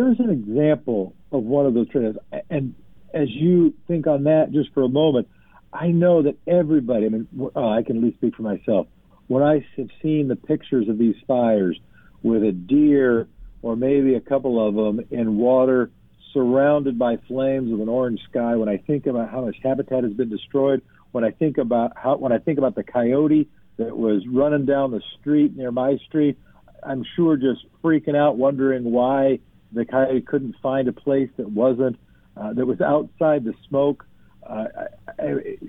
us 0.05 0.17
an 0.19 0.29
example 0.29 1.13
of 1.31 1.43
one 1.43 1.65
of 1.65 1.73
those 1.73 1.89
trade 1.89 2.15
offs. 2.15 2.43
And 2.49 2.75
as 3.13 3.27
you 3.29 3.73
think 3.87 4.07
on 4.07 4.23
that 4.23 4.51
just 4.51 4.73
for 4.73 4.83
a 4.83 4.89
moment, 4.89 5.27
I 5.73 5.87
know 5.87 6.23
that 6.23 6.37
everybody, 6.47 7.05
I 7.05 7.09
mean, 7.09 7.27
oh, 7.55 7.69
I 7.69 7.83
can 7.83 7.97
at 7.97 8.03
least 8.03 8.17
speak 8.17 8.35
for 8.35 8.43
myself. 8.43 8.87
When 9.27 9.43
I 9.43 9.65
have 9.77 9.89
seen 10.01 10.27
the 10.27 10.35
pictures 10.35 10.87
of 10.89 10.97
these 10.97 11.15
fires 11.27 11.79
with 12.23 12.43
a 12.43 12.51
deer 12.51 13.27
or 13.61 13.75
maybe 13.75 14.15
a 14.15 14.21
couple 14.21 14.65
of 14.65 14.75
them 14.75 15.05
in 15.11 15.37
water 15.37 15.91
surrounded 16.33 16.97
by 16.99 17.17
flames 17.27 17.71
with 17.71 17.81
an 17.81 17.89
orange 17.89 18.21
sky, 18.29 18.55
when 18.55 18.69
I 18.69 18.77
think 18.77 19.05
about 19.05 19.29
how 19.29 19.41
much 19.45 19.57
habitat 19.63 20.03
has 20.03 20.13
been 20.13 20.29
destroyed, 20.29 20.81
when 21.11 21.23
I 21.23 21.31
think 21.31 21.57
about 21.57 21.93
how, 21.95 22.17
when 22.17 22.31
I 22.31 22.37
think 22.37 22.57
about 22.57 22.75
the 22.75 22.83
coyote 22.83 23.49
that 23.77 23.97
was 23.97 24.23
running 24.27 24.65
down 24.65 24.91
the 24.91 25.01
street 25.19 25.55
near 25.55 25.71
my 25.71 25.97
street, 26.07 26.37
I'm 26.83 27.03
sure 27.15 27.37
just 27.37 27.65
freaking 27.83 28.15
out, 28.15 28.37
wondering 28.37 28.91
why 28.91 29.39
the 29.71 29.85
coyote 29.85 30.21
couldn't 30.21 30.55
find 30.61 30.87
a 30.87 30.93
place 30.93 31.29
that 31.37 31.49
wasn't 31.49 31.97
uh, 32.35 32.53
that 32.53 32.65
was 32.65 32.79
outside 32.81 33.43
the 33.43 33.53
smoke. 33.67 34.05
Uh, 34.47 34.65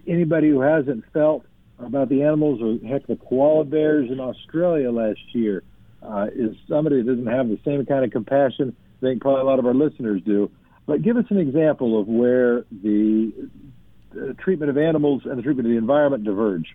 anybody 0.06 0.50
who 0.50 0.60
hasn't 0.60 1.02
felt 1.12 1.44
about 1.78 2.08
the 2.08 2.22
animals, 2.22 2.60
or 2.62 2.86
heck, 2.88 3.06
the 3.06 3.16
koala 3.16 3.64
bears 3.64 4.10
in 4.10 4.20
Australia 4.20 4.90
last 4.90 5.20
year, 5.32 5.62
uh, 6.02 6.26
is 6.34 6.56
somebody 6.68 7.02
that 7.02 7.06
doesn't 7.06 7.26
have 7.26 7.48
the 7.48 7.58
same 7.64 7.84
kind 7.86 8.04
of 8.04 8.10
compassion. 8.10 8.74
I 8.98 9.00
think 9.00 9.20
probably 9.20 9.42
a 9.42 9.44
lot 9.44 9.58
of 9.58 9.66
our 9.66 9.74
listeners 9.74 10.22
do. 10.24 10.50
But 10.86 11.02
give 11.02 11.16
us 11.16 11.24
an 11.30 11.38
example 11.38 12.00
of 12.00 12.08
where 12.08 12.64
the, 12.70 13.32
treatment 14.38 14.70
of 14.70 14.78
animals 14.78 15.22
and 15.24 15.38
the 15.38 15.42
treatment 15.42 15.66
of 15.66 15.70
the 15.70 15.76
environment 15.76 16.24
diverge. 16.24 16.74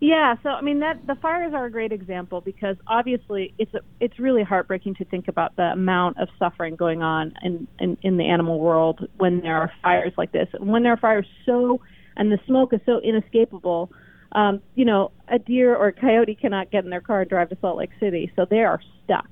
Yeah, 0.00 0.34
so 0.42 0.50
I 0.50 0.60
mean 0.60 0.80
that 0.80 1.06
the 1.06 1.14
fires 1.14 1.54
are 1.54 1.66
a 1.66 1.70
great 1.70 1.90
example 1.90 2.42
because 2.42 2.76
obviously 2.86 3.54
it's 3.56 3.72
a, 3.72 3.80
it's 3.98 4.18
really 4.18 4.42
heartbreaking 4.42 4.96
to 4.96 5.06
think 5.06 5.26
about 5.26 5.56
the 5.56 5.62
amount 5.62 6.18
of 6.18 6.28
suffering 6.38 6.76
going 6.76 7.02
on 7.02 7.32
in, 7.42 7.66
in 7.78 7.96
in 8.02 8.16
the 8.18 8.24
animal 8.24 8.60
world 8.60 9.08
when 9.16 9.40
there 9.40 9.56
are 9.56 9.72
fires 9.82 10.12
like 10.18 10.32
this. 10.32 10.48
When 10.58 10.82
there 10.82 10.92
are 10.92 10.98
fires 10.98 11.26
so 11.46 11.80
and 12.16 12.30
the 12.30 12.38
smoke 12.46 12.72
is 12.72 12.80
so 12.86 13.00
inescapable, 13.00 13.90
um, 14.32 14.60
you 14.74 14.84
know, 14.84 15.12
a 15.28 15.38
deer 15.38 15.74
or 15.74 15.88
a 15.88 15.92
coyote 15.92 16.34
cannot 16.34 16.70
get 16.70 16.84
in 16.84 16.90
their 16.90 17.00
car 17.00 17.22
and 17.22 17.30
drive 17.30 17.48
to 17.50 17.58
Salt 17.60 17.78
Lake 17.78 17.90
City, 18.00 18.32
so 18.36 18.46
they 18.48 18.60
are 18.60 18.80
stuck. 19.04 19.28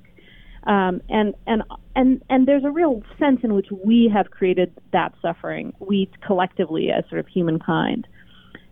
Um, 0.63 1.01
and 1.09 1.35
and 1.45 1.61
and 1.95 2.23
and 2.29 2.47
there's 2.47 2.63
a 2.63 2.71
real 2.71 3.03
sense 3.19 3.41
in 3.43 3.53
which 3.53 3.67
we 3.83 4.11
have 4.13 4.31
created 4.31 4.73
that 4.93 5.13
suffering, 5.21 5.73
we 5.79 6.09
collectively 6.25 6.89
as 6.91 7.03
sort 7.09 7.19
of 7.19 7.27
humankind. 7.27 8.07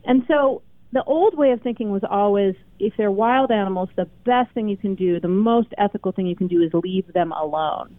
And 0.06 0.24
so 0.28 0.64
the 0.92 1.04
old 1.04 1.38
way 1.38 1.52
of 1.52 1.62
thinking 1.62 1.92
was 1.92 2.02
always 2.10 2.56
if 2.80 2.94
they're 2.98 3.12
wild 3.12 3.52
animals, 3.52 3.90
the 3.96 4.08
best 4.26 4.52
thing 4.54 4.68
you 4.68 4.78
can 4.78 4.96
do, 4.96 5.20
the 5.20 5.28
most 5.28 5.70
ethical 5.78 6.12
thing 6.12 6.26
you 6.26 6.36
can 6.36 6.48
do 6.48 6.62
is 6.62 6.72
leave 6.74 7.12
them 7.14 7.32
alone. 7.32 7.96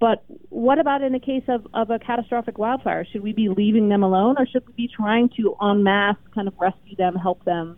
But 0.00 0.24
what 0.48 0.78
about 0.78 1.02
in 1.02 1.12
the 1.12 1.18
case 1.18 1.42
of, 1.48 1.66
of 1.74 1.90
a 1.90 1.98
catastrophic 1.98 2.56
wildfire? 2.56 3.04
Should 3.10 3.22
we 3.22 3.32
be 3.32 3.48
leaving 3.48 3.88
them 3.88 4.02
alone 4.02 4.36
or 4.38 4.46
should 4.46 4.66
we 4.66 4.72
be 4.74 4.88
trying 4.94 5.28
to 5.36 5.56
en 5.62 5.82
masse 5.82 6.16
kind 6.34 6.46
of 6.46 6.54
rescue 6.58 6.96
them, 6.96 7.16
help 7.16 7.44
them? 7.44 7.76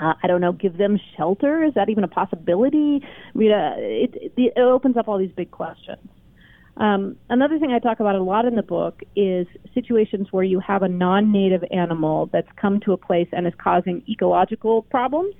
Uh, 0.00 0.14
I 0.22 0.28
don't 0.28 0.40
know, 0.40 0.52
give 0.52 0.78
them 0.78 0.98
shelter? 1.16 1.64
Is 1.64 1.74
that 1.74 1.88
even 1.88 2.04
a 2.04 2.08
possibility? 2.08 3.00
I 3.02 3.38
mean, 3.38 3.50
uh, 3.50 3.74
it, 3.76 4.32
it, 4.36 4.58
opens 4.58 4.96
up 4.96 5.08
all 5.08 5.18
these 5.18 5.32
big 5.36 5.50
questions. 5.50 6.08
Um, 6.76 7.16
another 7.28 7.58
thing 7.58 7.72
I 7.72 7.80
talk 7.80 7.98
about 7.98 8.14
a 8.14 8.22
lot 8.22 8.44
in 8.46 8.54
the 8.54 8.62
book 8.62 9.02
is 9.16 9.48
situations 9.74 10.28
where 10.30 10.44
you 10.44 10.60
have 10.60 10.82
a 10.82 10.88
non 10.88 11.32
native 11.32 11.64
animal 11.72 12.30
that's 12.32 12.48
come 12.56 12.80
to 12.80 12.92
a 12.92 12.96
place 12.96 13.28
and 13.32 13.46
is 13.46 13.52
causing 13.62 14.02
ecological 14.08 14.82
problems, 14.82 15.34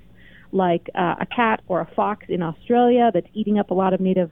like 0.50 0.90
uh, 0.96 1.14
a 1.20 1.26
cat 1.26 1.62
or 1.68 1.80
a 1.80 1.88
fox 1.94 2.26
in 2.28 2.42
Australia 2.42 3.10
that's 3.14 3.28
eating 3.32 3.58
up 3.58 3.70
a 3.70 3.74
lot 3.74 3.94
of 3.94 4.00
native 4.00 4.30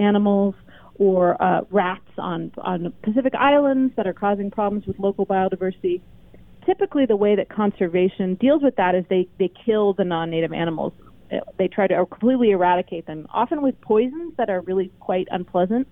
animals, 0.00 0.54
or 0.98 1.40
uh, 1.42 1.62
rats 1.70 2.10
on, 2.18 2.52
on 2.58 2.92
Pacific 3.02 3.34
islands 3.34 3.94
that 3.96 4.06
are 4.06 4.12
causing 4.12 4.50
problems 4.50 4.86
with 4.86 4.98
local 4.98 5.24
biodiversity. 5.24 6.00
Typically, 6.66 7.06
the 7.06 7.16
way 7.16 7.34
that 7.36 7.48
conservation 7.48 8.34
deals 8.34 8.62
with 8.62 8.76
that 8.76 8.94
is 8.94 9.04
they, 9.08 9.26
they 9.38 9.50
kill 9.64 9.94
the 9.94 10.04
non 10.04 10.30
native 10.30 10.52
animals. 10.52 10.92
They 11.58 11.68
try 11.68 11.86
to 11.86 12.06
completely 12.06 12.50
eradicate 12.50 13.06
them, 13.06 13.26
often 13.30 13.62
with 13.62 13.80
poisons 13.80 14.34
that 14.38 14.48
are 14.50 14.62
really 14.62 14.90
quite 14.98 15.28
unpleasant 15.30 15.86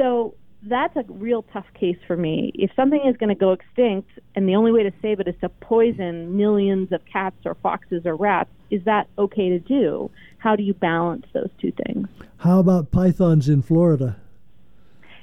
so 0.00 0.34
that's 0.62 0.94
a 0.96 1.04
real 1.08 1.42
tough 1.42 1.66
case 1.78 1.96
for 2.06 2.16
me. 2.16 2.52
If 2.54 2.70
something 2.76 3.00
is 3.06 3.16
going 3.16 3.30
to 3.30 3.34
go 3.34 3.52
extinct 3.52 4.10
and 4.34 4.48
the 4.48 4.56
only 4.56 4.72
way 4.72 4.82
to 4.82 4.92
save 5.00 5.20
it 5.20 5.28
is 5.28 5.34
to 5.40 5.48
poison 5.48 6.36
millions 6.36 6.92
of 6.92 7.00
cats 7.10 7.36
or 7.44 7.54
foxes 7.56 8.04
or 8.04 8.14
rats, 8.14 8.50
is 8.70 8.84
that 8.84 9.08
okay 9.18 9.48
to 9.48 9.58
do? 9.58 10.10
How 10.38 10.56
do 10.56 10.62
you 10.62 10.74
balance 10.74 11.26
those 11.32 11.48
two 11.60 11.72
things? 11.86 12.08
How 12.38 12.58
about 12.60 12.90
pythons 12.90 13.48
in 13.48 13.62
Florida? 13.62 14.16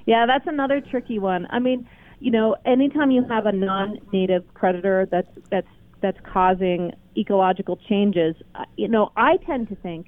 Yeah, 0.06 0.26
that's 0.26 0.48
another 0.48 0.82
tricky 0.82 1.20
one. 1.20 1.48
I 1.50 1.60
mean, 1.60 1.88
you 2.20 2.32
know, 2.32 2.56
anytime 2.66 3.12
you 3.12 3.24
have 3.26 3.46
a 3.46 3.52
non-native 3.52 4.52
predator 4.54 5.08
that's 5.10 5.28
that's 5.52 5.68
that's 6.02 6.18
causing 6.24 6.94
ecological 7.16 7.78
changes, 7.90 8.36
uh, 8.56 8.66
you 8.76 8.88
know, 8.88 9.12
I 9.16 9.38
tend 9.38 9.70
to 9.70 9.76
think 9.76 10.08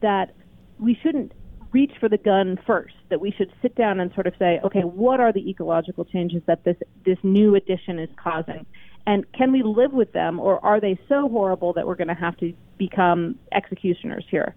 that 0.00 0.34
we 0.78 0.96
shouldn't 1.02 1.32
reach 1.78 1.94
for 2.00 2.08
the 2.08 2.22
gun 2.32 2.46
first. 2.66 2.96
That 3.10 3.20
we 3.26 3.30
should 3.36 3.52
sit 3.62 3.74
down 3.82 3.94
and 4.00 4.08
sort 4.14 4.26
of 4.30 4.34
say, 4.38 4.52
okay, 4.66 4.84
what 5.04 5.18
are 5.24 5.32
the 5.38 5.44
ecological 5.52 6.04
changes 6.14 6.42
that 6.50 6.60
this 6.66 6.78
this 7.08 7.20
new 7.22 7.50
addition 7.60 7.94
is 8.06 8.10
causing, 8.26 8.62
and 9.10 9.18
can 9.38 9.48
we 9.56 9.62
live 9.80 9.92
with 9.92 10.10
them, 10.12 10.32
or 10.46 10.54
are 10.70 10.80
they 10.86 10.94
so 11.12 11.18
horrible 11.36 11.70
that 11.74 11.84
we're 11.86 12.00
going 12.02 12.14
to 12.16 12.22
have 12.26 12.36
to 12.44 12.52
become 12.86 13.20
executioners 13.60 14.26
here? 14.34 14.50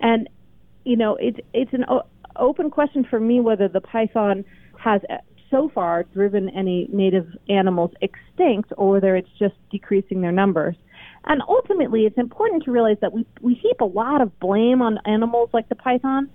And 0.00 0.28
you 0.90 0.96
know, 0.96 1.12
it's 1.26 1.40
it's 1.60 1.74
an 1.78 1.84
o- 1.94 2.08
open 2.36 2.70
question 2.78 3.02
for 3.10 3.20
me 3.20 3.36
whether 3.48 3.68
the 3.68 3.84
python 3.92 4.44
has 4.78 5.00
uh, 5.10 5.16
so 5.50 5.70
far 5.76 5.94
driven 6.18 6.48
any 6.62 6.88
native 7.02 7.26
animals 7.48 7.90
extinct, 8.08 8.72
or 8.76 8.86
whether 8.94 9.16
it's 9.16 9.34
just 9.38 9.56
decreasing 9.70 10.20
their 10.24 10.36
numbers. 10.42 10.76
And 11.24 11.42
ultimately, 11.56 12.02
it's 12.08 12.16
important 12.26 12.64
to 12.64 12.70
realize 12.72 12.96
that 13.02 13.12
we, 13.12 13.26
we 13.46 13.54
heap 13.54 13.80
a 13.80 13.90
lot 14.02 14.18
of 14.24 14.28
blame 14.40 14.80
on 14.80 14.98
animals 15.04 15.50
like 15.52 15.68
the 15.68 15.74
python, 15.74 16.30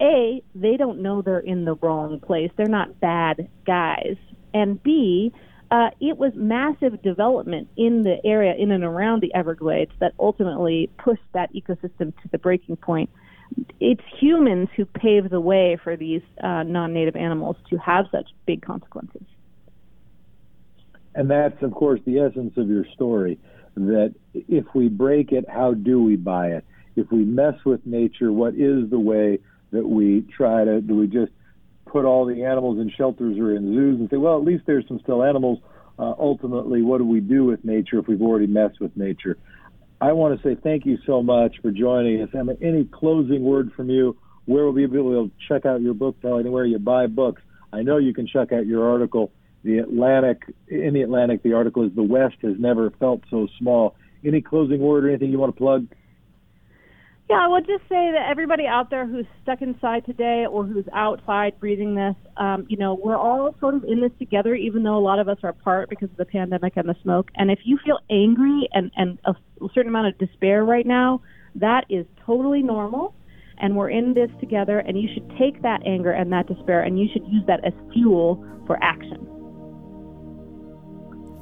a, 0.00 0.42
they 0.54 0.76
don't 0.76 1.00
know 1.00 1.22
they're 1.22 1.38
in 1.38 1.64
the 1.64 1.74
wrong 1.76 2.20
place. 2.20 2.50
They're 2.56 2.66
not 2.66 3.00
bad 3.00 3.48
guys. 3.66 4.16
And 4.54 4.82
B, 4.82 5.32
uh, 5.70 5.90
it 6.00 6.18
was 6.18 6.32
massive 6.34 7.00
development 7.02 7.68
in 7.76 8.02
the 8.02 8.24
area 8.24 8.54
in 8.54 8.70
and 8.72 8.84
around 8.84 9.22
the 9.22 9.34
Everglades 9.34 9.92
that 10.00 10.12
ultimately 10.18 10.90
pushed 10.98 11.22
that 11.32 11.52
ecosystem 11.54 12.12
to 12.22 12.28
the 12.30 12.38
breaking 12.38 12.76
point. 12.76 13.08
It's 13.80 14.02
humans 14.20 14.68
who 14.76 14.84
pave 14.84 15.30
the 15.30 15.40
way 15.40 15.78
for 15.82 15.96
these 15.96 16.22
uh, 16.42 16.62
non 16.62 16.92
native 16.92 17.16
animals 17.16 17.56
to 17.70 17.76
have 17.78 18.06
such 18.10 18.28
big 18.46 18.62
consequences. 18.62 19.22
And 21.14 21.30
that's, 21.30 21.62
of 21.62 21.72
course, 21.72 22.00
the 22.06 22.18
essence 22.20 22.54
of 22.56 22.68
your 22.68 22.86
story 22.94 23.38
that 23.76 24.14
if 24.34 24.66
we 24.74 24.88
break 24.88 25.32
it, 25.32 25.44
how 25.48 25.74
do 25.74 26.02
we 26.02 26.16
buy 26.16 26.48
it? 26.48 26.64
If 26.96 27.10
we 27.10 27.24
mess 27.24 27.54
with 27.64 27.86
nature, 27.86 28.32
what 28.32 28.54
is 28.54 28.90
the 28.90 28.98
way 28.98 29.38
that 29.72 29.86
we 29.86 30.24
try 30.36 30.64
to 30.64 30.80
do 30.80 30.96
we 30.96 31.06
just 31.06 31.32
put 31.86 32.04
all 32.04 32.24
the 32.24 32.44
animals 32.44 32.78
in 32.78 32.90
shelters 32.90 33.38
or 33.38 33.54
in 33.54 33.74
zoos 33.74 34.00
and 34.00 34.08
say, 34.10 34.16
well, 34.16 34.38
at 34.38 34.44
least 34.44 34.64
there's 34.66 34.86
some 34.88 34.98
still 35.00 35.22
animals. 35.22 35.58
Uh, 35.98 36.14
ultimately, 36.18 36.80
what 36.80 36.98
do 36.98 37.04
we 37.04 37.20
do 37.20 37.44
with 37.44 37.64
nature 37.64 37.98
if 37.98 38.06
we've 38.08 38.22
already 38.22 38.46
messed 38.46 38.80
with 38.80 38.96
nature? 38.96 39.36
I 40.00 40.12
want 40.12 40.40
to 40.40 40.48
say 40.48 40.58
thank 40.60 40.86
you 40.86 40.98
so 41.06 41.22
much 41.22 41.56
for 41.60 41.70
joining 41.70 42.22
us. 42.22 42.30
Emma, 42.34 42.54
any 42.62 42.84
closing 42.84 43.44
word 43.44 43.72
from 43.76 43.90
you? 43.90 44.16
Where 44.46 44.64
will 44.64 44.72
we 44.72 44.86
be 44.86 44.98
able 44.98 45.28
to 45.28 45.30
check 45.48 45.66
out 45.66 45.80
your 45.80 45.94
book, 45.94 46.20
Tell 46.22 46.38
anywhere 46.38 46.64
you 46.64 46.78
buy 46.78 47.06
books? 47.06 47.42
I 47.72 47.82
know 47.82 47.98
you 47.98 48.12
can 48.12 48.26
check 48.26 48.52
out 48.52 48.66
your 48.66 48.90
article. 48.90 49.30
The 49.62 49.78
Atlantic, 49.78 50.42
in 50.66 50.94
the 50.94 51.02
Atlantic, 51.02 51.42
the 51.44 51.52
article 51.52 51.86
is 51.86 51.94
The 51.94 52.02
West 52.02 52.36
Has 52.42 52.54
Never 52.58 52.90
Felt 52.98 53.22
So 53.30 53.46
Small. 53.58 53.94
Any 54.24 54.40
closing 54.40 54.80
word 54.80 55.04
or 55.04 55.10
anything 55.10 55.30
you 55.30 55.38
want 55.38 55.54
to 55.54 55.58
plug? 55.58 55.86
Yeah, 57.32 57.44
I 57.44 57.48
would 57.48 57.66
just 57.66 57.82
say 57.82 58.12
that 58.12 58.26
everybody 58.30 58.66
out 58.66 58.90
there 58.90 59.06
who's 59.06 59.26
stuck 59.42 59.62
inside 59.62 60.04
today 60.06 60.46
or 60.48 60.64
who's 60.64 60.84
outside 60.92 61.58
breathing 61.58 61.94
this, 61.94 62.14
um, 62.36 62.66
you 62.68 62.76
know, 62.76 62.94
we're 62.94 63.16
all 63.16 63.54
sort 63.60 63.74
of 63.74 63.84
in 63.84 64.00
this 64.00 64.12
together, 64.18 64.54
even 64.54 64.82
though 64.82 64.96
a 64.96 65.00
lot 65.00 65.18
of 65.18 65.28
us 65.28 65.38
are 65.42 65.50
apart 65.50 65.88
because 65.88 66.10
of 66.10 66.16
the 66.16 66.24
pandemic 66.24 66.74
and 66.76 66.88
the 66.88 66.96
smoke. 67.02 67.30
And 67.34 67.50
if 67.50 67.60
you 67.64 67.78
feel 67.84 67.98
angry 68.10 68.68
and, 68.72 68.90
and 68.96 69.18
a 69.24 69.34
certain 69.74 69.88
amount 69.88 70.08
of 70.08 70.18
despair 70.18 70.64
right 70.64 70.86
now, 70.86 71.22
that 71.54 71.84
is 71.88 72.06
totally 72.24 72.62
normal. 72.62 73.14
And 73.58 73.76
we're 73.76 73.90
in 73.90 74.14
this 74.14 74.30
together, 74.40 74.80
and 74.80 75.00
you 75.00 75.08
should 75.12 75.28
take 75.38 75.62
that 75.62 75.86
anger 75.86 76.10
and 76.10 76.32
that 76.32 76.48
despair 76.48 76.82
and 76.82 76.98
you 76.98 77.08
should 77.12 77.24
use 77.28 77.44
that 77.46 77.64
as 77.64 77.72
fuel 77.92 78.44
for 78.66 78.78
action. 78.82 79.28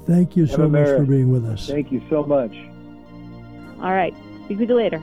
Thank 0.07 0.37
you 0.37 0.47
so 0.47 0.69
much 0.69 0.87
for 0.89 1.05
being 1.05 1.31
with 1.31 1.47
us. 1.47 1.69
Thank 1.69 1.93
you 1.93 2.03
so 2.11 2.25
much. 2.25 2.53
All 3.81 3.93
right. 3.93 4.15
Speak 4.45 4.59
with 4.59 4.69
you 4.69 4.77
later. 4.77 5.03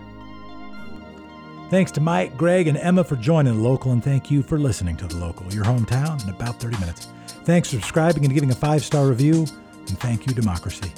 Thanks 1.69 1.91
to 1.93 2.01
Mike, 2.01 2.37
Greg, 2.37 2.67
and 2.67 2.77
Emma 2.77 3.03
for 3.03 3.17
joining 3.17 3.55
the 3.55 3.59
local, 3.59 3.91
and 3.91 4.01
thank 4.01 4.31
you 4.31 4.41
for 4.41 4.57
listening 4.57 4.95
to 4.97 5.07
the 5.07 5.17
local, 5.17 5.51
your 5.53 5.65
hometown, 5.65 6.23
in 6.23 6.29
about 6.29 6.61
30 6.61 6.77
minutes. 6.79 7.07
Thanks 7.43 7.69
for 7.69 7.75
subscribing 7.75 8.23
and 8.23 8.33
giving 8.33 8.51
a 8.51 8.55
five 8.55 8.83
star 8.83 9.07
review, 9.07 9.45
and 9.87 9.99
thank 9.99 10.25
you, 10.25 10.33
Democracy. 10.33 10.91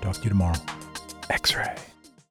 Talk 0.00 0.16
to 0.16 0.22
you 0.22 0.30
tomorrow. 0.30 0.56
X 1.28 1.54
ray. 1.54 1.76